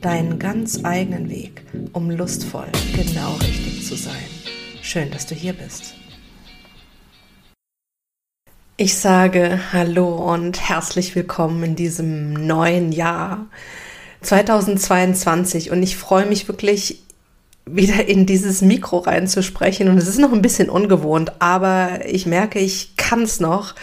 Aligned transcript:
deinen 0.00 0.38
ganz 0.38 0.80
eigenen 0.82 1.28
Weg, 1.28 1.62
um 1.92 2.10
lustvoll 2.10 2.68
genau 2.96 3.34
richtig 3.34 3.86
zu 3.86 3.96
sein. 3.96 4.14
Schön, 4.82 5.10
dass 5.10 5.26
du 5.26 5.34
hier 5.34 5.52
bist. 5.52 5.94
Ich 8.78 8.96
sage 8.96 9.60
Hallo 9.72 10.32
und 10.32 10.68
herzlich 10.68 11.14
willkommen 11.14 11.62
in 11.62 11.76
diesem 11.76 12.32
neuen 12.32 12.92
Jahr 12.92 13.46
2022 14.22 15.70
und 15.70 15.82
ich 15.82 15.98
freue 15.98 16.24
mich 16.24 16.48
wirklich 16.48 17.02
wieder 17.66 18.06
in 18.08 18.24
dieses 18.24 18.62
Mikro 18.62 18.98
reinzusprechen 18.98 19.90
und 19.90 19.98
es 19.98 20.08
ist 20.08 20.18
noch 20.18 20.32
ein 20.32 20.40
bisschen 20.40 20.70
ungewohnt, 20.70 21.32
aber 21.40 22.06
ich 22.06 22.24
merke, 22.24 22.58
ich 22.58 22.96
kann 22.96 23.22
es 23.22 23.38
noch. 23.38 23.74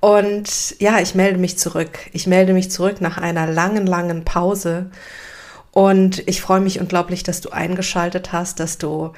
Und 0.00 0.78
ja, 0.80 0.98
ich 1.00 1.14
melde 1.14 1.38
mich 1.38 1.56
zurück. 1.56 1.98
Ich 2.12 2.26
melde 2.26 2.52
mich 2.52 2.70
zurück 2.70 3.00
nach 3.00 3.16
einer 3.16 3.46
langen, 3.46 3.86
langen 3.86 4.24
Pause 4.24 4.90
und 5.74 6.22
ich 6.28 6.40
freue 6.40 6.60
mich 6.60 6.78
unglaublich, 6.78 7.24
dass 7.24 7.40
du 7.40 7.50
eingeschaltet 7.50 8.30
hast, 8.30 8.60
dass 8.60 8.78
du 8.78 9.12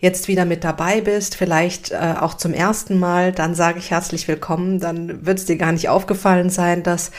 jetzt 0.00 0.28
wieder 0.28 0.44
mit 0.44 0.62
dabei 0.62 1.00
bist, 1.00 1.34
vielleicht 1.34 1.92
äh, 1.92 2.16
auch 2.20 2.34
zum 2.34 2.52
ersten 2.52 2.98
Mal, 2.98 3.32
dann 3.32 3.54
sage 3.54 3.78
ich 3.78 3.90
herzlich 3.90 4.28
willkommen. 4.28 4.80
Dann 4.80 5.24
wird 5.24 5.38
es 5.38 5.46
dir 5.46 5.56
gar 5.56 5.72
nicht 5.72 5.88
aufgefallen 5.88 6.50
sein, 6.50 6.82
dass 6.82 7.10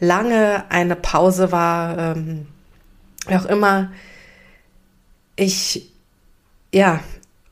lange 0.00 0.64
eine 0.70 0.96
Pause 0.96 1.52
war. 1.52 1.98
Ähm, 1.98 2.46
wie 3.26 3.36
auch 3.36 3.44
immer. 3.44 3.92
Ich, 5.36 5.92
ja, 6.72 7.00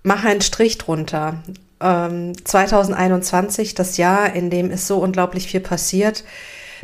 mache 0.04 0.28
einen 0.28 0.40
Strich 0.40 0.78
drunter. 0.78 1.42
Ähm, 1.82 2.32
2021, 2.46 3.74
das 3.74 3.98
Jahr, 3.98 4.32
in 4.32 4.48
dem 4.48 4.70
ist 4.70 4.86
so 4.86 4.96
unglaublich 5.00 5.48
viel 5.48 5.60
passiert 5.60 6.24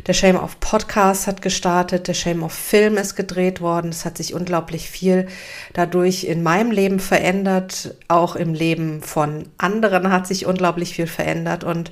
der 0.07 0.13
Shame 0.13 0.37
of 0.37 0.59
Podcast 0.59 1.25
hat 1.27 1.41
gestartet, 1.41 2.07
der 2.07 2.13
Shame 2.13 2.43
of 2.43 2.53
Film 2.53 2.97
ist 2.97 3.15
gedreht 3.15 3.61
worden. 3.61 3.89
Es 3.89 4.05
hat 4.05 4.17
sich 4.17 4.33
unglaublich 4.33 4.89
viel 4.89 5.27
dadurch 5.73 6.25
in 6.25 6.43
meinem 6.43 6.71
Leben 6.71 6.99
verändert. 6.99 7.95
Auch 8.07 8.35
im 8.35 8.53
Leben 8.53 9.01
von 9.01 9.47
anderen 9.57 10.11
hat 10.11 10.27
sich 10.27 10.45
unglaublich 10.45 10.95
viel 10.95 11.07
verändert. 11.07 11.63
Und 11.63 11.91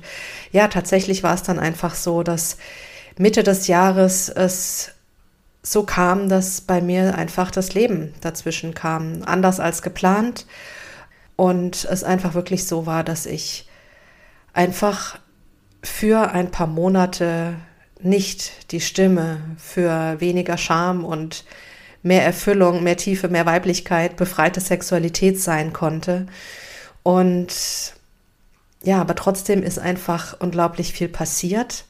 ja, 0.52 0.68
tatsächlich 0.68 1.22
war 1.22 1.34
es 1.34 1.42
dann 1.42 1.58
einfach 1.58 1.94
so, 1.94 2.22
dass 2.22 2.58
Mitte 3.16 3.42
des 3.42 3.66
Jahres 3.66 4.28
es 4.28 4.92
so 5.62 5.84
kam, 5.84 6.28
dass 6.28 6.60
bei 6.60 6.82
mir 6.82 7.14
einfach 7.16 7.50
das 7.50 7.72
Leben 7.74 8.14
dazwischen 8.20 8.74
kam. 8.74 9.22
Anders 9.24 9.60
als 9.60 9.82
geplant. 9.82 10.46
Und 11.36 11.84
es 11.90 12.04
einfach 12.04 12.34
wirklich 12.34 12.66
so 12.66 12.86
war, 12.86 13.02
dass 13.02 13.26
ich 13.26 13.68
einfach 14.52 15.18
für 15.82 16.30
ein 16.30 16.50
paar 16.50 16.66
Monate 16.68 17.56
nicht 18.00 18.72
die 18.72 18.80
Stimme 18.80 19.40
für 19.58 20.20
weniger 20.20 20.58
Scham 20.58 21.04
und 21.04 21.44
mehr 22.02 22.22
Erfüllung, 22.22 22.82
mehr 22.82 22.96
Tiefe, 22.96 23.28
mehr 23.28 23.46
Weiblichkeit, 23.46 24.16
befreite 24.16 24.60
Sexualität 24.60 25.40
sein 25.40 25.72
konnte. 25.72 26.26
Und 27.02 27.94
ja, 28.82 29.00
aber 29.00 29.14
trotzdem 29.14 29.62
ist 29.62 29.78
einfach 29.78 30.38
unglaublich 30.38 30.92
viel 30.92 31.08
passiert, 31.08 31.86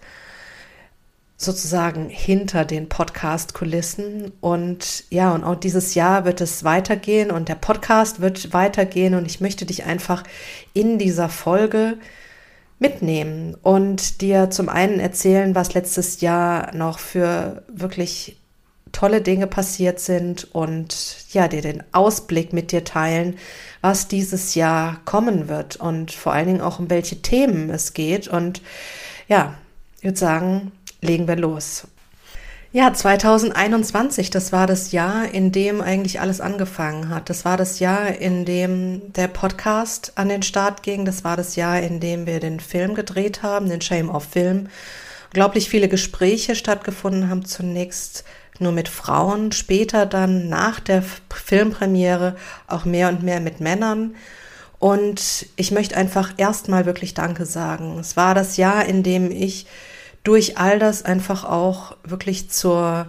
sozusagen 1.37 2.09
hinter 2.09 2.65
den 2.65 2.89
Podcast-Kulissen. 2.89 4.33
Und 4.41 5.05
ja, 5.11 5.33
und 5.33 5.43
auch 5.43 5.57
dieses 5.57 5.95
Jahr 5.95 6.25
wird 6.25 6.41
es 6.41 6.63
weitergehen 6.63 7.33
und 7.33 7.49
der 7.49 7.57
Podcast 7.57 8.21
wird 8.21 8.53
weitergehen. 8.53 9.17
Und 9.17 9.27
ich 9.27 9.41
möchte 9.41 9.67
dich 9.67 9.85
einfach 9.85 10.23
in 10.73 10.99
dieser 10.99 11.29
Folge 11.29 11.99
mitnehmen 12.79 13.57
und 13.63 14.21
dir 14.21 14.51
zum 14.51 14.69
einen 14.69 15.01
erzählen, 15.01 15.55
was 15.55 15.75
letztes 15.75 16.21
Jahr 16.21 16.75
noch 16.75 16.99
für 16.99 17.63
wirklich 17.69 18.37
tolle 18.93 19.21
Dinge 19.21 19.47
passiert 19.47 20.01
sind 20.01 20.55
und 20.55 21.27
ja, 21.33 21.49
dir 21.49 21.63
den 21.63 21.83
Ausblick 21.93 22.53
mit 22.53 22.73
dir 22.73 22.85
teilen, 22.85 23.37
was 23.81 24.09
dieses 24.09 24.55
Jahr 24.55 25.01
kommen 25.05 25.49
wird 25.49 25.77
und 25.77 26.13
vor 26.13 26.33
allen 26.33 26.47
Dingen 26.47 26.61
auch 26.61 26.79
um 26.79 26.91
welche 26.91 27.21
Themen 27.21 27.71
es 27.71 27.93
geht. 27.93 28.29
Und 28.29 28.63
ja, 29.29 29.55
ich 29.99 30.05
würde 30.05 30.19
sagen, 30.19 30.73
legen 31.01 31.29
wir 31.29 31.37
los. 31.37 31.87
Ja, 32.77 32.93
2021, 32.93 34.31
das 34.31 34.51
war 34.51 34.67
das 34.67 34.91
Jahr, 34.91 35.33
in 35.33 35.53
dem 35.53 35.81
eigentlich 35.81 36.21
alles 36.21 36.41
angefangen 36.41 37.09
hat. 37.09 37.31
Das 37.31 37.45
war 37.45 37.57
das 37.57 37.79
Jahr, 37.79 38.17
in 38.17 38.45
dem 38.45 39.13
der 39.13 39.29
Podcast 39.29 40.11
an 40.17 40.29
den 40.29 40.43
Start 40.43 40.83
ging. 40.83 41.05
Das 41.05 41.23
war 41.23 41.37
das 41.37 41.55
Jahr, 41.55 41.79
in 41.81 42.01
dem 42.01 42.27
wir 42.27 42.41
den 42.41 42.59
Film 42.59 42.97
gedreht 42.97 43.45
haben, 43.45 43.69
den 43.69 43.81
Shame 43.81 44.11
of 44.11 44.25
Film. 44.25 44.67
Unglaublich 45.27 45.69
viele 45.69 45.89
Gespräche 45.89 46.57
stattgefunden 46.57 47.31
haben, 47.31 47.45
zunächst 47.45 48.25
nur 48.59 48.73
mit 48.73 48.89
Frauen, 48.89 49.53
später 49.53 50.05
dann 50.05 50.49
nach 50.49 50.81
der 50.81 51.05
Filmpremiere 51.33 52.35
auch 52.67 52.85
mehr 52.85 53.09
und 53.09 53.23
mehr 53.23 53.39
mit 53.39 53.61
Männern. 53.61 54.17
Und 54.81 55.47
ich 55.55 55.71
möchte 55.71 55.97
einfach 55.97 56.33
erstmal 56.39 56.87
wirklich 56.87 57.15
Danke 57.15 57.47
sagen. 57.47 58.01
Es 58.01 58.17
war 58.17 58.35
das 58.35 58.57
Jahr, 58.57 58.85
in 58.85 59.05
dem 59.05 59.31
ich 59.31 59.67
durch 60.25 60.59
all 60.59 60.79
das 60.79 61.05
einfach 61.05 61.45
auch 61.45 61.97
wirklich 62.03 62.51
zur 62.51 63.07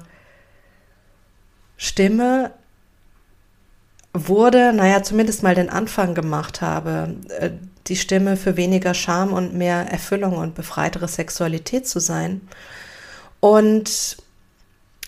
Stimme 1.78 2.52
wurde, 4.14 4.72
naja, 4.74 5.04
zumindest 5.04 5.44
mal 5.44 5.56
den 5.56 5.70
Anfang 5.70 6.14
gemacht 6.14 6.62
habe, 6.62 7.16
äh, 7.40 7.52
die 7.88 7.96
Stimme 7.96 8.38
für 8.38 8.58
weniger 8.58 8.94
Scham 8.94 9.34
und 9.34 9.54
mehr 9.54 9.92
Erfüllung 9.92 10.38
und 10.38 10.56
befreitere 10.56 11.08
Sexualität 11.08 11.88
zu 11.88 12.00
sein. 12.00 12.42
Und 13.40 14.18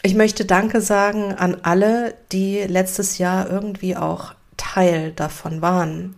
ich 0.04 0.16
möchte 0.16 0.46
Danke 0.46 0.82
sagen 0.82 1.34
an 1.34 1.58
alle, 1.64 2.16
die 2.32 2.62
letztes 2.62 3.18
Jahr 3.18 3.50
irgendwie 3.50 3.96
auch 3.96 4.36
Teil 4.58 5.12
davon 5.12 5.62
waren. 5.62 6.16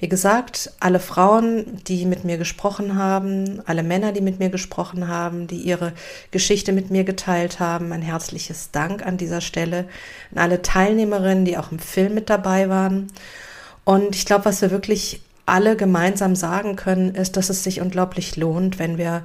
Wie 0.00 0.08
gesagt, 0.08 0.70
alle 0.78 1.00
Frauen, 1.00 1.82
die 1.88 2.06
mit 2.06 2.24
mir 2.24 2.38
gesprochen 2.38 2.94
haben, 2.94 3.60
alle 3.66 3.82
Männer, 3.82 4.12
die 4.12 4.20
mit 4.20 4.38
mir 4.38 4.48
gesprochen 4.48 5.08
haben, 5.08 5.48
die 5.48 5.56
ihre 5.56 5.92
Geschichte 6.30 6.72
mit 6.72 6.90
mir 6.90 7.02
geteilt 7.02 7.58
haben, 7.58 7.92
ein 7.92 8.02
herzliches 8.02 8.70
Dank 8.70 9.04
an 9.04 9.16
dieser 9.16 9.40
Stelle. 9.40 9.86
An 10.32 10.38
alle 10.38 10.62
Teilnehmerinnen, 10.62 11.44
die 11.44 11.58
auch 11.58 11.72
im 11.72 11.80
Film 11.80 12.14
mit 12.14 12.30
dabei 12.30 12.68
waren. 12.68 13.08
Und 13.84 14.14
ich 14.14 14.24
glaube, 14.24 14.44
was 14.44 14.62
wir 14.62 14.70
wirklich 14.70 15.20
alle 15.46 15.74
gemeinsam 15.74 16.36
sagen 16.36 16.76
können, 16.76 17.16
ist, 17.16 17.36
dass 17.36 17.50
es 17.50 17.64
sich 17.64 17.80
unglaublich 17.80 18.36
lohnt, 18.36 18.78
wenn 18.78 18.98
wir 18.98 19.24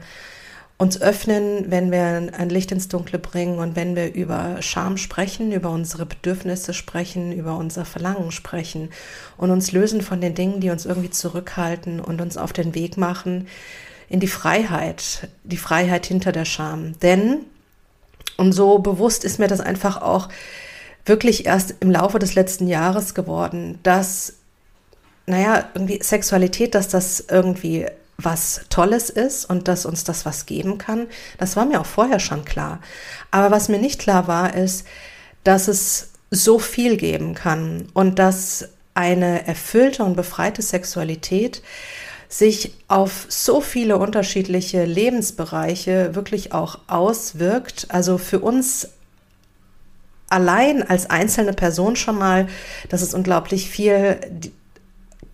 uns 0.78 1.00
öffnen, 1.02 1.70
wenn 1.70 1.92
wir 1.92 2.32
ein 2.38 2.50
Licht 2.50 2.72
ins 2.72 2.88
Dunkle 2.88 3.20
bringen 3.20 3.60
und 3.60 3.76
wenn 3.76 3.96
wir 3.96 4.14
über 4.14 4.62
Scham 4.62 4.98
sprechen, 4.98 5.52
über 5.52 5.70
unsere 5.70 6.06
Bedürfnisse 6.06 6.74
sprechen, 6.74 7.32
über 7.32 7.58
unser 7.58 7.86
Verlangen 7.86 8.32
sprechen 8.32 8.90
und 9.38 9.52
uns 9.52 9.72
lösen 9.72 10.02
von 10.02 10.20
den 10.20 10.36
Dingen, 10.36 10.60
die 10.60 10.72
uns 10.72 10.86
irgendwie 10.86 11.12
zurückhalten 11.12 12.00
und 12.00 12.22
uns 12.22 12.38
auf 12.38 12.54
den 12.54 12.76
Weg 12.76 12.98
machen 12.98 13.48
in 14.10 14.20
die 14.20 14.28
Freiheit, 14.28 15.30
die 15.44 15.58
Freiheit 15.58 16.06
hinter 16.06 16.32
der 16.32 16.46
Scham. 16.46 17.00
Denn, 17.00 17.46
und 18.38 18.52
so 18.52 18.80
bewusst 18.80 19.24
ist 19.24 19.40
mir 19.40 19.48
das 19.48 19.62
einfach 19.62 20.02
auch 20.02 20.30
wirklich 21.06 21.46
erst 21.46 21.76
im 21.80 21.92
Laufe 21.92 22.20
des 22.20 22.36
letzten 22.36 22.68
Jahres 22.68 23.14
geworden, 23.14 23.80
dass, 23.84 24.34
naja, 25.28 25.70
irgendwie 25.74 26.02
Sexualität, 26.02 26.76
dass 26.76 26.88
das 26.88 27.26
irgendwie 27.30 27.86
was 28.24 28.62
Tolles 28.70 29.10
ist 29.10 29.46
und 29.46 29.68
dass 29.68 29.86
uns 29.86 30.04
das 30.04 30.26
was 30.26 30.46
geben 30.46 30.78
kann. 30.78 31.08
Das 31.38 31.56
war 31.56 31.66
mir 31.66 31.82
auch 31.82 31.86
vorher 31.86 32.20
schon 32.20 32.46
klar. 32.46 32.80
Aber 33.32 33.52
was 33.52 33.70
mir 33.70 33.80
nicht 33.80 34.00
klar 34.00 34.28
war, 34.28 34.56
ist, 34.56 34.86
dass 35.44 35.68
es 35.68 36.10
so 36.32 36.60
viel 36.60 36.98
geben 36.98 37.36
kann 37.36 37.88
und 37.94 38.20
dass 38.20 38.70
eine 38.94 39.48
erfüllte 39.48 40.04
und 40.04 40.16
befreite 40.16 40.62
Sexualität 40.62 41.62
sich 42.30 42.74
auf 42.88 43.26
so 43.30 43.62
viele 43.62 43.98
unterschiedliche 43.98 44.86
Lebensbereiche 44.86 46.16
wirklich 46.16 46.52
auch 46.52 46.80
auswirkt. 46.88 47.88
Also 47.90 48.18
für 48.18 48.40
uns 48.40 48.90
allein 50.30 50.82
als 50.82 51.10
einzelne 51.10 51.54
Person 51.54 51.96
schon 51.96 52.18
mal, 52.18 52.48
dass 52.90 53.02
es 53.04 53.14
unglaublich 53.14 53.70
viel 53.70 54.20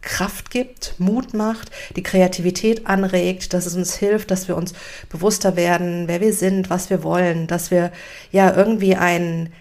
Kraft 0.02 0.50
gibt, 0.50 0.96
Mut 0.98 1.34
macht, 1.34 1.72
die 1.96 2.04
Kreativität 2.04 2.88
anregt, 2.88 3.54
dass 3.54 3.66
es 3.66 3.76
uns 3.76 3.96
hilft, 3.96 4.32
dass 4.32 4.48
wir 4.48 4.56
uns 4.56 4.74
bewusster 5.10 5.56
werden, 5.56 6.08
wer 6.08 6.22
wir 6.22 6.34
sind, 6.34 6.70
was 6.70 6.90
wir 6.90 7.04
wollen, 7.04 7.48
dass 7.48 7.70
wir 7.70 7.92
ja 8.32 8.56
irgendwie 8.56 8.96
ein, 8.96 9.52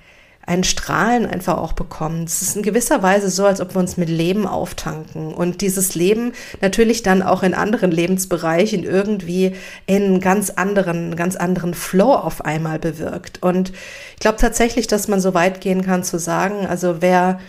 ein 0.49 0.64
Strahlen 0.64 1.26
einfach 1.26 1.58
auch 1.58 1.73
bekommen. 1.73 2.25
Es 2.25 2.40
ist 2.40 2.56
in 2.56 2.62
gewisser 2.62 3.02
Weise 3.02 3.29
so, 3.29 3.44
als 3.44 3.61
ob 3.61 3.75
wir 3.75 3.81
uns 3.81 3.96
mit 3.96 4.08
Leben 4.08 4.46
auftanken 4.46 5.35
und 5.35 5.61
dieses 5.61 5.94
Leben 5.94 6.32
natürlich 6.61 7.02
dann 7.02 7.23
auch 7.23 7.43
in 7.43 7.52
anderen 7.52 7.91
Lebensbereichen 7.91 8.84
irgendwie 8.84 9.56
in 9.87 10.20
ganz 10.20 10.50
anderen, 10.50 11.17
ganz 11.17 11.37
anderen 11.37 11.75
Flow 11.75 12.14
auf 12.14 12.44
einmal 12.44 12.79
bewirkt. 12.79 13.43
Und 13.43 13.73
ich 14.14 14.20
glaube 14.20 14.38
tatsächlich, 14.38 14.87
dass 14.87 15.08
man 15.08 15.20
so 15.20 15.34
weit 15.34 15.61
gehen 15.61 15.84
kann 15.84 16.05
zu 16.05 16.19
sagen, 16.19 16.67
also 16.67 16.96
wer 17.00 17.41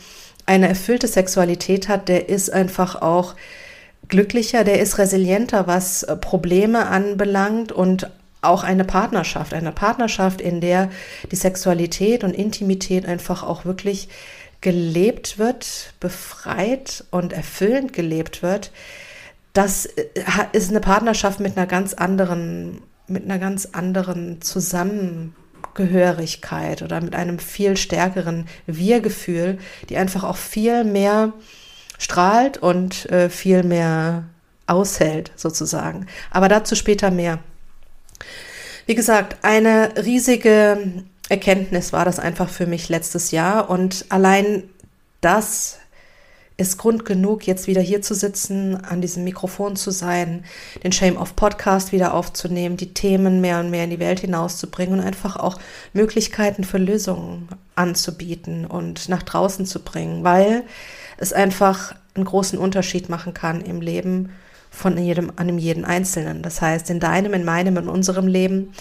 eine 0.50 0.68
erfüllte 0.68 1.08
Sexualität 1.08 1.88
hat, 1.88 2.10
der 2.10 2.28
ist 2.28 2.52
einfach 2.52 3.02
auch 3.04 3.36
glücklicher, 4.08 4.64
der 4.64 4.80
ist 4.82 4.98
resilienter, 4.98 5.68
was 5.68 6.08
Probleme 6.22 6.88
anbelangt 6.88 7.72
und 7.72 8.10
auch 8.42 8.64
eine 8.64 8.84
Partnerschaft, 8.84 9.54
eine 9.54 9.72
Partnerschaft, 9.72 10.42
in 10.42 10.60
der 10.60 10.90
die 11.32 11.36
Sexualität 11.36 12.24
und 12.24 12.34
Intimität 12.34 13.06
einfach 13.06 13.44
auch 13.44 13.64
wirklich 13.64 14.10
gelebt 14.62 15.38
wird, 15.38 15.94
befreit 16.00 17.04
und 17.12 17.32
erfüllend 17.32 17.94
gelebt 17.94 18.42
wird, 18.42 18.72
das 19.54 19.86
äh, 19.86 20.06
ist 20.52 20.72
eine 20.72 20.80
Partnerschaft 20.80 21.40
mit 21.40 21.58
einer 21.58 21.68
ganz 21.68 21.94
anderen, 21.94 22.82
mit 23.08 23.26
einer 23.26 23.38
ganz 23.38 23.68
anderen 23.72 24.42
Zusammengehörigkeit 25.80 26.82
oder 26.82 27.02
mit 27.02 27.16
einem 27.16 27.40
viel 27.40 27.78
stärkeren 27.78 28.48
Wir-Gefühl, 28.68 29.58
die 29.90 29.98
einfach 29.98 30.24
auch 30.24 30.38
viel 30.38 30.84
mehr 30.84 31.34
strahlt 31.98 32.58
und 32.58 33.10
äh, 33.10 33.30
viel 33.30 33.64
mehr 33.64 34.26
aushält, 34.68 35.32
sozusagen. 35.36 36.06
Aber 36.32 36.48
dazu 36.48 36.76
später 36.76 37.12
mehr. 37.12 37.40
Wie 38.86 38.96
gesagt, 38.96 39.38
eine 39.44 39.94
riesige 40.04 41.04
Erkenntnis 41.30 41.94
war 41.94 42.06
das 42.06 42.20
einfach 42.20 42.50
für 42.50 42.66
mich 42.66 42.90
letztes 42.90 43.32
Jahr 43.32 43.70
und 43.70 44.06
allein 44.10 44.64
das 45.22 45.79
ist 46.60 46.78
Grund 46.78 47.06
genug, 47.06 47.48
jetzt 47.48 47.68
wieder 47.68 47.82
hier 47.82 48.02
zu 48.02 48.14
sitzen, 48.14 48.76
an 48.76 49.00
diesem 49.00 49.24
Mikrofon 49.24 49.78
zu 49.78 49.92
sein, 49.92 50.44
den 50.84 50.92
Shame 50.92 51.16
of 51.16 51.38
Podcast 51.38 51.94
wieder 51.94 52.14
aufzunehmen, 52.14 52.76
die 52.76 52.94
Themen 52.94 53.40
mehr 53.40 53.62
und 53.62 53.70
mehr 53.70 53.86
in 53.86 53.90
die 53.90 54.00
Welt 54.00 54.20
hinauszubringen 54.20 55.00
und 55.00 55.06
einfach 55.06 55.38
auch 55.38 55.58
Möglichkeiten 55.94 56.66
für 56.66 56.78
Lösungen 56.78 57.48
anzubieten 57.76 58.66
und 58.66 59.08
nach 59.08 59.24
draußen 59.24 59.66
zu 59.66 59.80
bringen, 59.80 60.26
weil 60.26 60.64
es 61.18 61.32
einfach 61.32 61.96
einen 62.14 62.26
großen 62.26 62.60
Unterschied 62.60 63.08
machen 63.08 63.34
kann 63.34 63.62
im 63.62 63.80
Leben 63.80 64.30
von 64.70 64.98
jedem, 64.98 65.32
an 65.38 65.58
jeden 65.58 65.86
Einzelnen. 65.86 66.42
Das 66.42 66.62
heißt, 66.62 66.90
in 66.90 67.00
deinem, 67.00 67.34
in 67.34 67.46
meinem, 67.46 67.78
in 67.78 67.88
unserem 67.88 68.28
Leben. 68.28 68.74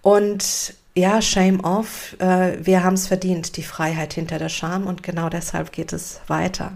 Und 0.00 0.74
ja, 0.94 1.22
shame 1.22 1.60
off. 1.60 2.16
Äh, 2.18 2.58
wir 2.64 2.82
haben 2.82 2.94
es 2.94 3.06
verdient, 3.06 3.56
die 3.56 3.62
Freiheit 3.62 4.12
hinter 4.14 4.38
der 4.38 4.48
Scham. 4.48 4.86
Und 4.86 5.02
genau 5.02 5.28
deshalb 5.28 5.72
geht 5.72 5.92
es 5.92 6.20
weiter. 6.26 6.72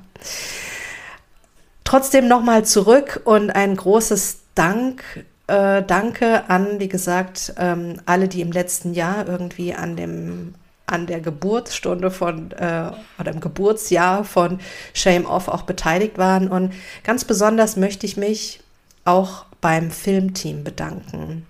Trotzdem 1.85 2.29
nochmal 2.29 2.65
zurück 2.65 3.21
und 3.25 3.51
ein 3.51 3.77
großes 3.77 4.39
Dank 4.55 5.25
äh, 5.47 5.83
danke 5.83 6.49
an, 6.49 6.81
wie 6.81 6.89
gesagt, 6.89 7.55
ähm, 7.59 8.01
alle, 8.07 8.29
die 8.29 8.41
im 8.41 8.53
letzten 8.53 8.95
Jahr 8.95 9.29
irgendwie 9.29 9.75
an 9.75 9.97
dem 9.97 10.55
an 10.87 11.07
der 11.07 11.21
Geburtsstunde 11.21 12.11
von 12.11 12.51
äh, 12.53 12.91
oder 13.19 13.33
im 13.33 13.41
Geburtsjahr 13.41 14.23
von 14.23 14.61
Shame 14.93 15.25
Off 15.25 15.49
auch 15.49 15.63
beteiligt 15.63 16.19
waren. 16.19 16.49
Und 16.49 16.75
ganz 17.05 17.25
besonders 17.25 17.77
möchte 17.77 18.05
ich 18.05 18.19
mich 18.19 18.61
auch 19.07 19.47
beim 19.63 19.91
Filmteam 19.91 20.63
bedanken. 20.63 21.47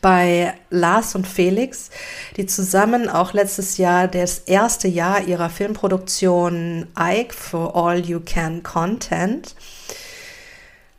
Bei 0.00 0.54
Lars 0.70 1.14
und 1.14 1.26
Felix, 1.26 1.90
die 2.36 2.46
zusammen 2.46 3.08
auch 3.08 3.32
letztes 3.32 3.78
Jahr 3.78 4.06
das 4.06 4.38
erste 4.40 4.86
Jahr 4.88 5.22
ihrer 5.22 5.50
Filmproduktion 5.50 6.86
Ike 6.98 7.34
for 7.34 7.74
All 7.74 7.98
You 7.98 8.20
Can 8.20 8.62
Content 8.62 9.54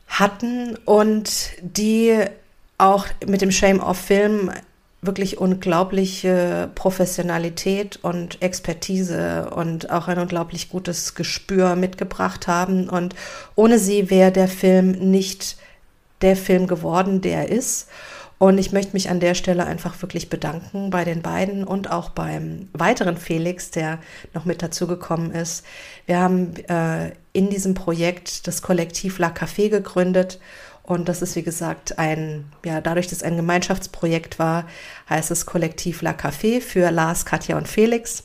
hatten 0.06 0.76
und 0.84 1.52
die 1.62 2.18
auch 2.76 3.06
mit 3.26 3.40
dem 3.40 3.52
Shame 3.52 3.80
Off 3.80 3.98
Film 3.98 4.50
wirklich 5.02 5.38
unglaubliche 5.38 6.70
Professionalität 6.74 7.98
und 8.02 8.42
Expertise 8.42 9.50
und 9.50 9.90
auch 9.90 10.08
ein 10.08 10.18
unglaublich 10.18 10.68
gutes 10.68 11.14
Gespür 11.14 11.74
mitgebracht 11.74 12.46
haben. 12.46 12.88
Und 12.88 13.14
ohne 13.54 13.78
sie 13.78 14.10
wäre 14.10 14.30
der 14.30 14.48
Film 14.48 14.92
nicht 15.10 15.56
der 16.20 16.36
Film 16.36 16.66
geworden, 16.66 17.22
der 17.22 17.48
er 17.48 17.48
ist. 17.48 17.88
Und 18.40 18.56
ich 18.56 18.72
möchte 18.72 18.94
mich 18.94 19.10
an 19.10 19.20
der 19.20 19.34
Stelle 19.34 19.66
einfach 19.66 20.00
wirklich 20.00 20.30
bedanken 20.30 20.88
bei 20.88 21.04
den 21.04 21.20
beiden 21.20 21.62
und 21.62 21.90
auch 21.90 22.08
beim 22.08 22.70
weiteren 22.72 23.18
Felix, 23.18 23.70
der 23.70 23.98
noch 24.32 24.46
mit 24.46 24.62
dazugekommen 24.62 25.30
ist. 25.30 25.62
Wir 26.06 26.20
haben 26.20 26.56
äh, 26.68 27.12
in 27.34 27.50
diesem 27.50 27.74
Projekt 27.74 28.46
das 28.46 28.62
Kollektiv 28.62 29.18
La 29.18 29.28
Café 29.28 29.68
gegründet 29.68 30.40
und 30.82 31.10
das 31.10 31.20
ist, 31.20 31.36
wie 31.36 31.42
gesagt, 31.42 31.98
ein, 31.98 32.50
ja, 32.64 32.80
dadurch, 32.80 33.08
dass 33.08 33.18
es 33.18 33.22
ein 33.24 33.36
Gemeinschaftsprojekt 33.36 34.38
war, 34.38 34.64
heißt 35.10 35.30
es 35.30 35.44
Kollektiv 35.44 36.00
La 36.00 36.12
Café 36.12 36.62
für 36.62 36.90
Lars, 36.90 37.26
Katja 37.26 37.58
und 37.58 37.68
Felix. 37.68 38.24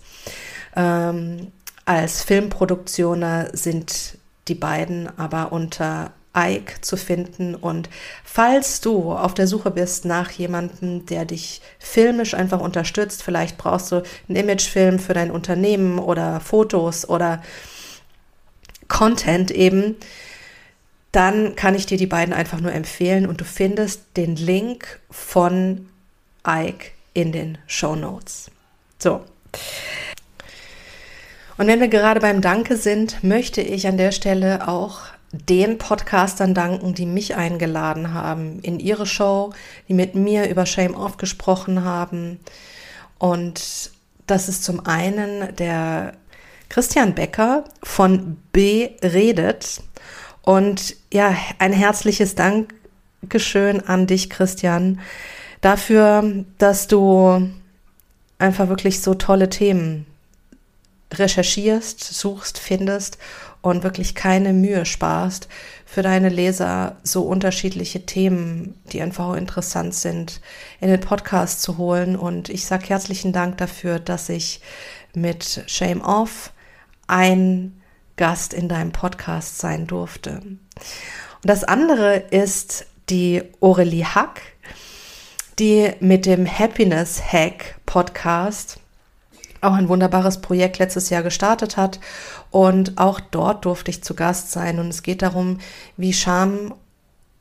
Ähm, 0.77 1.51
als 1.83 2.23
Filmproduktioner 2.23 3.49
sind 3.51 4.17
die 4.47 4.55
beiden 4.55 5.09
aber 5.19 5.51
unter 5.51 6.13
Ike 6.35 6.81
zu 6.81 6.97
finden. 6.97 7.55
Und 7.55 7.89
falls 8.23 8.81
du 8.81 9.13
auf 9.13 9.33
der 9.33 9.47
Suche 9.47 9.71
bist 9.71 10.05
nach 10.05 10.31
jemandem, 10.31 11.05
der 11.05 11.25
dich 11.25 11.61
filmisch 11.79 12.33
einfach 12.33 12.59
unterstützt, 12.59 13.23
vielleicht 13.23 13.57
brauchst 13.57 13.91
du 13.91 14.03
einen 14.27 14.37
Imagefilm 14.37 14.99
für 14.99 15.13
dein 15.13 15.31
Unternehmen 15.31 15.99
oder 15.99 16.39
Fotos 16.39 17.07
oder 17.07 17.41
Content 18.87 19.51
eben, 19.51 19.95
dann 21.11 21.55
kann 21.55 21.75
ich 21.75 21.85
dir 21.85 21.97
die 21.97 22.07
beiden 22.07 22.33
einfach 22.33 22.59
nur 22.59 22.73
empfehlen 22.73 23.25
und 23.25 23.39
du 23.39 23.45
findest 23.45 24.01
den 24.17 24.35
Link 24.35 24.99
von 25.09 25.87
Ike 26.45 26.91
in 27.13 27.31
den 27.31 27.57
Show 27.67 27.95
Notes. 27.95 28.51
So. 28.99 29.23
Und 31.57 31.67
wenn 31.67 31.79
wir 31.79 31.87
gerade 31.87 32.19
beim 32.19 32.41
Danke 32.41 32.75
sind, 32.75 33.23
möchte 33.23 33.61
ich 33.61 33.87
an 33.87 33.97
der 33.97 34.11
Stelle 34.11 34.67
auch 34.67 35.03
den 35.37 35.77
Podcastern 35.77 36.53
danken, 36.53 36.93
die 36.93 37.05
mich 37.05 37.35
eingeladen 37.35 38.13
haben 38.13 38.59
in 38.61 38.79
ihre 38.79 39.05
Show, 39.05 39.53
die 39.87 39.93
mit 39.93 40.15
mir 40.15 40.49
über 40.49 40.65
Shame 40.65 40.95
Off 40.95 41.17
gesprochen 41.17 41.83
haben. 41.83 42.39
Und 43.17 43.91
das 44.27 44.49
ist 44.49 44.63
zum 44.63 44.85
einen 44.85 45.55
der 45.55 46.13
Christian 46.69 47.15
Becker 47.15 47.63
von 47.83 48.37
B 48.51 48.89
Redet. 49.03 49.81
Und 50.41 50.95
ja, 51.11 51.35
ein 51.59 51.73
herzliches 51.73 52.35
Dankeschön 52.35 53.81
an 53.81 54.07
dich, 54.07 54.29
Christian, 54.29 54.99
dafür, 55.61 56.45
dass 56.57 56.87
du 56.87 57.49
einfach 58.37 58.67
wirklich 58.67 59.01
so 59.01 59.13
tolle 59.15 59.49
Themen 59.49 60.05
recherchierst, 61.13 62.03
suchst, 62.03 62.59
findest 62.59 63.17
und 63.65 63.81
wirklich 63.81 64.13
keine 64.13 64.53
Mühe 64.53 64.85
sparst, 64.85 65.47
für 65.87 66.03
deine 66.03 66.29
Leser 66.29 66.97
so 67.01 67.23
unterschiedliche 67.23 68.05
Themen, 68.05 68.79
die 68.91 69.01
einfach 69.01 69.25
auch 69.25 69.33
interessant 69.33 69.95
sind, 69.95 70.39
in 70.79 70.89
den 70.89 70.99
Podcast 70.99 71.63
zu 71.63 71.79
holen. 71.79 72.15
Und 72.15 72.49
ich 72.49 72.67
sage 72.67 72.85
herzlichen 72.89 73.33
Dank 73.33 73.57
dafür, 73.57 73.97
dass 73.97 74.29
ich 74.29 74.61
mit 75.15 75.63
Shame 75.65 76.01
Off 76.01 76.53
ein 77.07 77.81
Gast 78.17 78.53
in 78.53 78.69
deinem 78.69 78.91
Podcast 78.91 79.57
sein 79.57 79.87
durfte. 79.87 80.41
Und 80.43 80.59
das 81.41 81.63
andere 81.63 82.17
ist 82.17 82.85
die 83.09 83.41
Aurelie 83.61 84.05
Hack, 84.05 84.41
die 85.57 85.91
mit 86.01 86.27
dem 86.27 86.45
Happiness 86.45 87.19
Hack 87.19 87.79
Podcast 87.87 88.79
auch 89.65 89.73
ein 89.73 89.89
wunderbares 89.89 90.41
Projekt 90.41 90.79
letztes 90.79 91.09
Jahr 91.09 91.23
gestartet 91.23 91.77
hat. 91.77 91.99
Und 92.51 92.97
auch 92.97 93.19
dort 93.19 93.65
durfte 93.65 93.91
ich 93.91 94.03
zu 94.03 94.13
Gast 94.15 94.51
sein. 94.51 94.79
Und 94.79 94.89
es 94.89 95.03
geht 95.03 95.21
darum, 95.21 95.59
wie 95.97 96.13
Scham, 96.13 96.73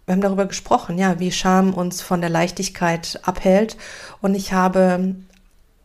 wir 0.07 0.13
haben 0.13 0.21
darüber 0.21 0.47
gesprochen, 0.47 0.99
ja, 0.99 1.19
wie 1.21 1.33
Scham 1.33 1.73
uns 1.75 2.03
von 2.03 2.21
der 2.21 2.31
Leichtigkeit 2.31 3.21
abhält. 3.23 3.77
Und 4.21 4.35
ich 4.35 4.53
habe 4.53 5.15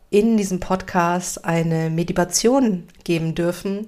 in 0.10 0.38
diesem 0.38 0.60
Podcast 0.60 1.46
eine 1.46 1.90
Meditation 1.90 2.88
geben 3.04 3.36
dürfen, 3.36 3.88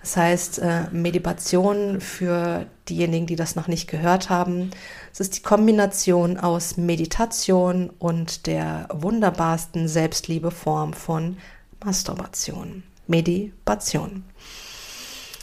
das 0.00 0.16
heißt, 0.16 0.58
äh, 0.58 0.82
Meditation 0.90 2.00
für 2.00 2.66
diejenigen, 2.88 3.26
die 3.26 3.36
das 3.36 3.54
noch 3.54 3.68
nicht 3.68 3.88
gehört 3.88 4.30
haben. 4.30 4.70
Es 5.12 5.20
ist 5.20 5.36
die 5.36 5.42
Kombination 5.42 6.38
aus 6.38 6.76
Meditation 6.76 7.88
und 8.00 8.48
der 8.48 8.88
wunderbarsten 8.92 9.86
Selbstliebeform 9.86 10.92
von 10.92 11.36
Masturbation. 11.84 12.82
Meditation. 13.06 14.24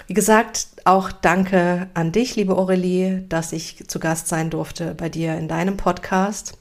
Wie 0.08 0.14
gesagt, 0.14 0.68
auch 0.86 1.12
danke 1.12 1.88
an 1.94 2.12
dich, 2.12 2.36
liebe 2.36 2.58
Aurelie, 2.58 3.26
dass 3.30 3.52
ich 3.52 3.88
zu 3.88 4.00
Gast 4.00 4.28
sein 4.28 4.50
durfte 4.50 4.96
bei 4.96 5.10
dir 5.10 5.36
in 5.38 5.48
deinem 5.48 5.78
Podcast. 5.78 6.58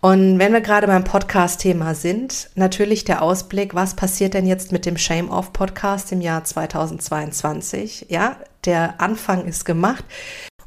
Und 0.00 0.38
wenn 0.38 0.52
wir 0.52 0.60
gerade 0.60 0.86
beim 0.86 1.04
Podcast-Thema 1.04 1.94
sind, 1.94 2.50
natürlich 2.54 3.04
der 3.04 3.22
Ausblick, 3.22 3.74
was 3.74 3.96
passiert 3.96 4.34
denn 4.34 4.46
jetzt 4.46 4.70
mit 4.70 4.86
dem 4.86 4.98
Shame-Off-Podcast 4.98 6.12
im 6.12 6.20
Jahr 6.20 6.44
2022? 6.44 8.06
Ja, 8.10 8.36
der 8.64 9.00
Anfang 9.00 9.46
ist 9.46 9.64
gemacht. 9.64 10.04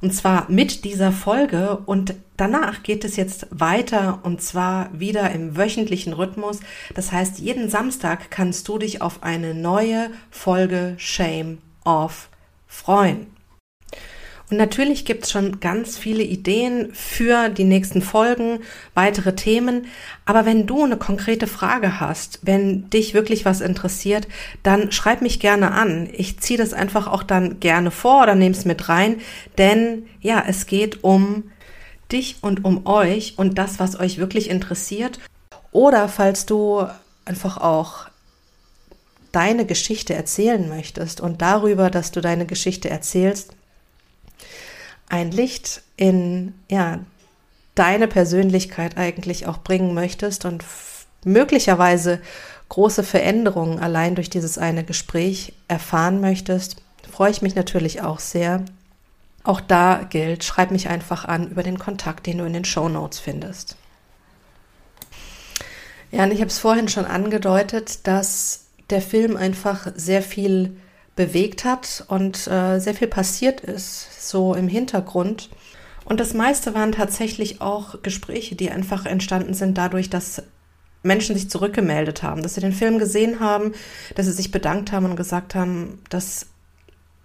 Und 0.01 0.13
zwar 0.13 0.45
mit 0.49 0.83
dieser 0.83 1.11
Folge 1.11 1.77
und 1.85 2.13
danach 2.35 2.83
geht 2.83 3.03
es 3.03 3.15
jetzt 3.15 3.47
weiter 3.49 4.19
und 4.23 4.41
zwar 4.41 4.89
wieder 4.93 5.31
im 5.31 5.57
wöchentlichen 5.57 6.13
Rhythmus. 6.13 6.59
Das 6.93 7.11
heißt, 7.11 7.39
jeden 7.39 7.69
Samstag 7.69 8.29
kannst 8.29 8.67
du 8.67 8.77
dich 8.77 9.01
auf 9.01 9.23
eine 9.23 9.53
neue 9.53 10.11
Folge 10.29 10.95
Shame 10.97 11.57
Off 11.83 12.29
freuen. 12.67 13.36
Und 14.49 14.57
natürlich 14.57 15.03
gibt 15.03 15.25
es 15.25 15.31
schon 15.31 15.59
ganz 15.59 15.97
viele 15.97 16.23
Ideen 16.23 16.93
für 16.93 17.49
die 17.49 17.65
nächsten 17.65 18.01
Folgen, 18.01 18.59
weitere 18.93 19.35
Themen. 19.35 19.87
Aber 20.25 20.45
wenn 20.45 20.65
du 20.65 20.85
eine 20.85 20.95
konkrete 20.95 21.47
Frage 21.47 21.99
hast, 21.99 22.39
wenn 22.43 22.89
dich 22.89 23.13
wirklich 23.13 23.43
was 23.43 23.59
interessiert, 23.59 24.27
dann 24.63 24.93
schreib 24.93 25.21
mich 25.21 25.41
gerne 25.41 25.71
an. 25.71 26.09
Ich 26.13 26.39
ziehe 26.39 26.57
das 26.57 26.71
einfach 26.71 27.07
auch 27.07 27.23
dann 27.23 27.59
gerne 27.59 27.91
vor 27.91 28.23
oder 28.23 28.35
nehme 28.35 28.55
es 28.55 28.63
mit 28.63 28.87
rein. 28.87 29.19
Denn 29.57 30.07
ja, 30.21 30.41
es 30.47 30.65
geht 30.65 31.03
um 31.03 31.51
dich 32.09 32.37
und 32.39 32.63
um 32.63 32.85
euch 32.85 33.33
und 33.35 33.57
das, 33.57 33.79
was 33.79 33.99
euch 33.99 34.17
wirklich 34.17 34.49
interessiert. 34.49 35.19
Oder 35.73 36.07
falls 36.07 36.45
du 36.45 36.87
einfach 37.25 37.57
auch 37.57 38.07
deine 39.33 39.65
Geschichte 39.65 40.13
erzählen 40.13 40.69
möchtest 40.69 41.19
und 41.19 41.41
darüber, 41.41 41.89
dass 41.89 42.11
du 42.11 42.21
deine 42.21 42.45
Geschichte 42.45 42.89
erzählst, 42.89 43.56
ein 45.09 45.31
Licht 45.31 45.81
in 45.95 46.53
ja, 46.69 46.99
deine 47.75 48.07
Persönlichkeit 48.07 48.97
eigentlich 48.97 49.47
auch 49.47 49.59
bringen 49.59 49.93
möchtest 49.93 50.45
und 50.45 50.63
möglicherweise 51.23 52.21
große 52.69 53.03
Veränderungen 53.03 53.79
allein 53.79 54.15
durch 54.15 54.29
dieses 54.29 54.57
eine 54.57 54.83
Gespräch 54.83 55.53
erfahren 55.67 56.19
möchtest, 56.19 56.81
freue 57.09 57.31
ich 57.31 57.41
mich 57.41 57.55
natürlich 57.55 58.01
auch 58.01 58.19
sehr. 58.19 58.65
Auch 59.43 59.61
da 59.61 60.05
gilt, 60.09 60.43
schreib 60.43 60.71
mich 60.71 60.89
einfach 60.89 61.23
an 61.23 61.49
über 61.49 61.63
den 61.63 61.79
Kontakt, 61.79 62.25
den 62.25 62.39
du 62.39 62.45
in 62.45 62.53
den 62.53 62.65
Show 62.65 62.89
Notes 62.89 63.19
findest. 63.19 63.77
Ja, 66.11 66.23
und 66.23 66.31
ich 66.31 66.39
habe 66.39 66.49
es 66.49 66.59
vorhin 66.59 66.89
schon 66.89 67.05
angedeutet, 67.05 68.05
dass 68.07 68.65
der 68.89 69.01
Film 69.01 69.37
einfach 69.37 69.87
sehr 69.95 70.21
viel 70.21 70.77
bewegt 71.17 71.65
hat 71.65 72.05
und 72.07 72.47
äh, 72.47 72.79
sehr 72.79 72.93
viel 72.93 73.07
passiert 73.07 73.59
ist, 73.59 74.29
so 74.29 74.53
im 74.53 74.69
Hintergrund. 74.69 75.49
Und 76.05 76.21
das 76.21 76.33
meiste 76.33 76.73
waren 76.73 76.93
tatsächlich 76.93 77.59
auch 77.59 78.01
Gespräche, 78.01 78.55
die 78.55 78.71
einfach 78.71 79.05
entstanden 79.05 79.53
sind 79.53 79.77
dadurch, 79.77 80.09
dass 80.09 80.43
Menschen 81.03 81.35
sich 81.35 81.49
zurückgemeldet 81.49 82.23
haben, 82.23 82.41
dass 82.43 82.53
sie 82.53 82.61
den 82.61 82.71
Film 82.71 82.99
gesehen 82.99 83.39
haben, 83.41 83.73
dass 84.15 84.27
sie 84.27 84.31
sich 84.31 84.51
bedankt 84.51 84.91
haben 84.93 85.05
und 85.05 85.15
gesagt 85.15 85.55
haben, 85.55 85.99
dass, 86.09 86.47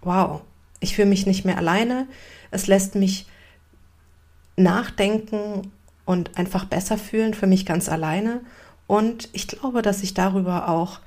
wow, 0.01 0.41
ich 0.79 0.95
fühle 0.95 1.07
mich 1.07 1.25
nicht 1.25 1.45
mehr 1.45 1.57
alleine, 1.57 2.07
es 2.51 2.67
lässt 2.67 2.95
mich 2.95 3.27
nachdenken 4.57 5.71
und 6.05 6.37
einfach 6.37 6.65
besser 6.65 6.97
fühlen 6.97 7.33
für 7.33 7.47
mich 7.47 7.65
ganz 7.65 7.89
alleine. 7.89 8.41
Und 8.87 9.29
ich 9.33 9.47
glaube, 9.47 9.81
dass 9.81 10.03
ich 10.03 10.13
darüber 10.13 10.67
auch 10.67 10.99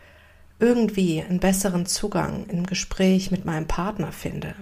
irgendwie 0.59 1.23
einen 1.23 1.41
besseren 1.41 1.87
Zugang 1.87 2.47
im 2.49 2.67
Gespräch 2.67 3.31
mit 3.31 3.45
meinem 3.45 3.67
Partner 3.67 4.13
finde. 4.13 4.55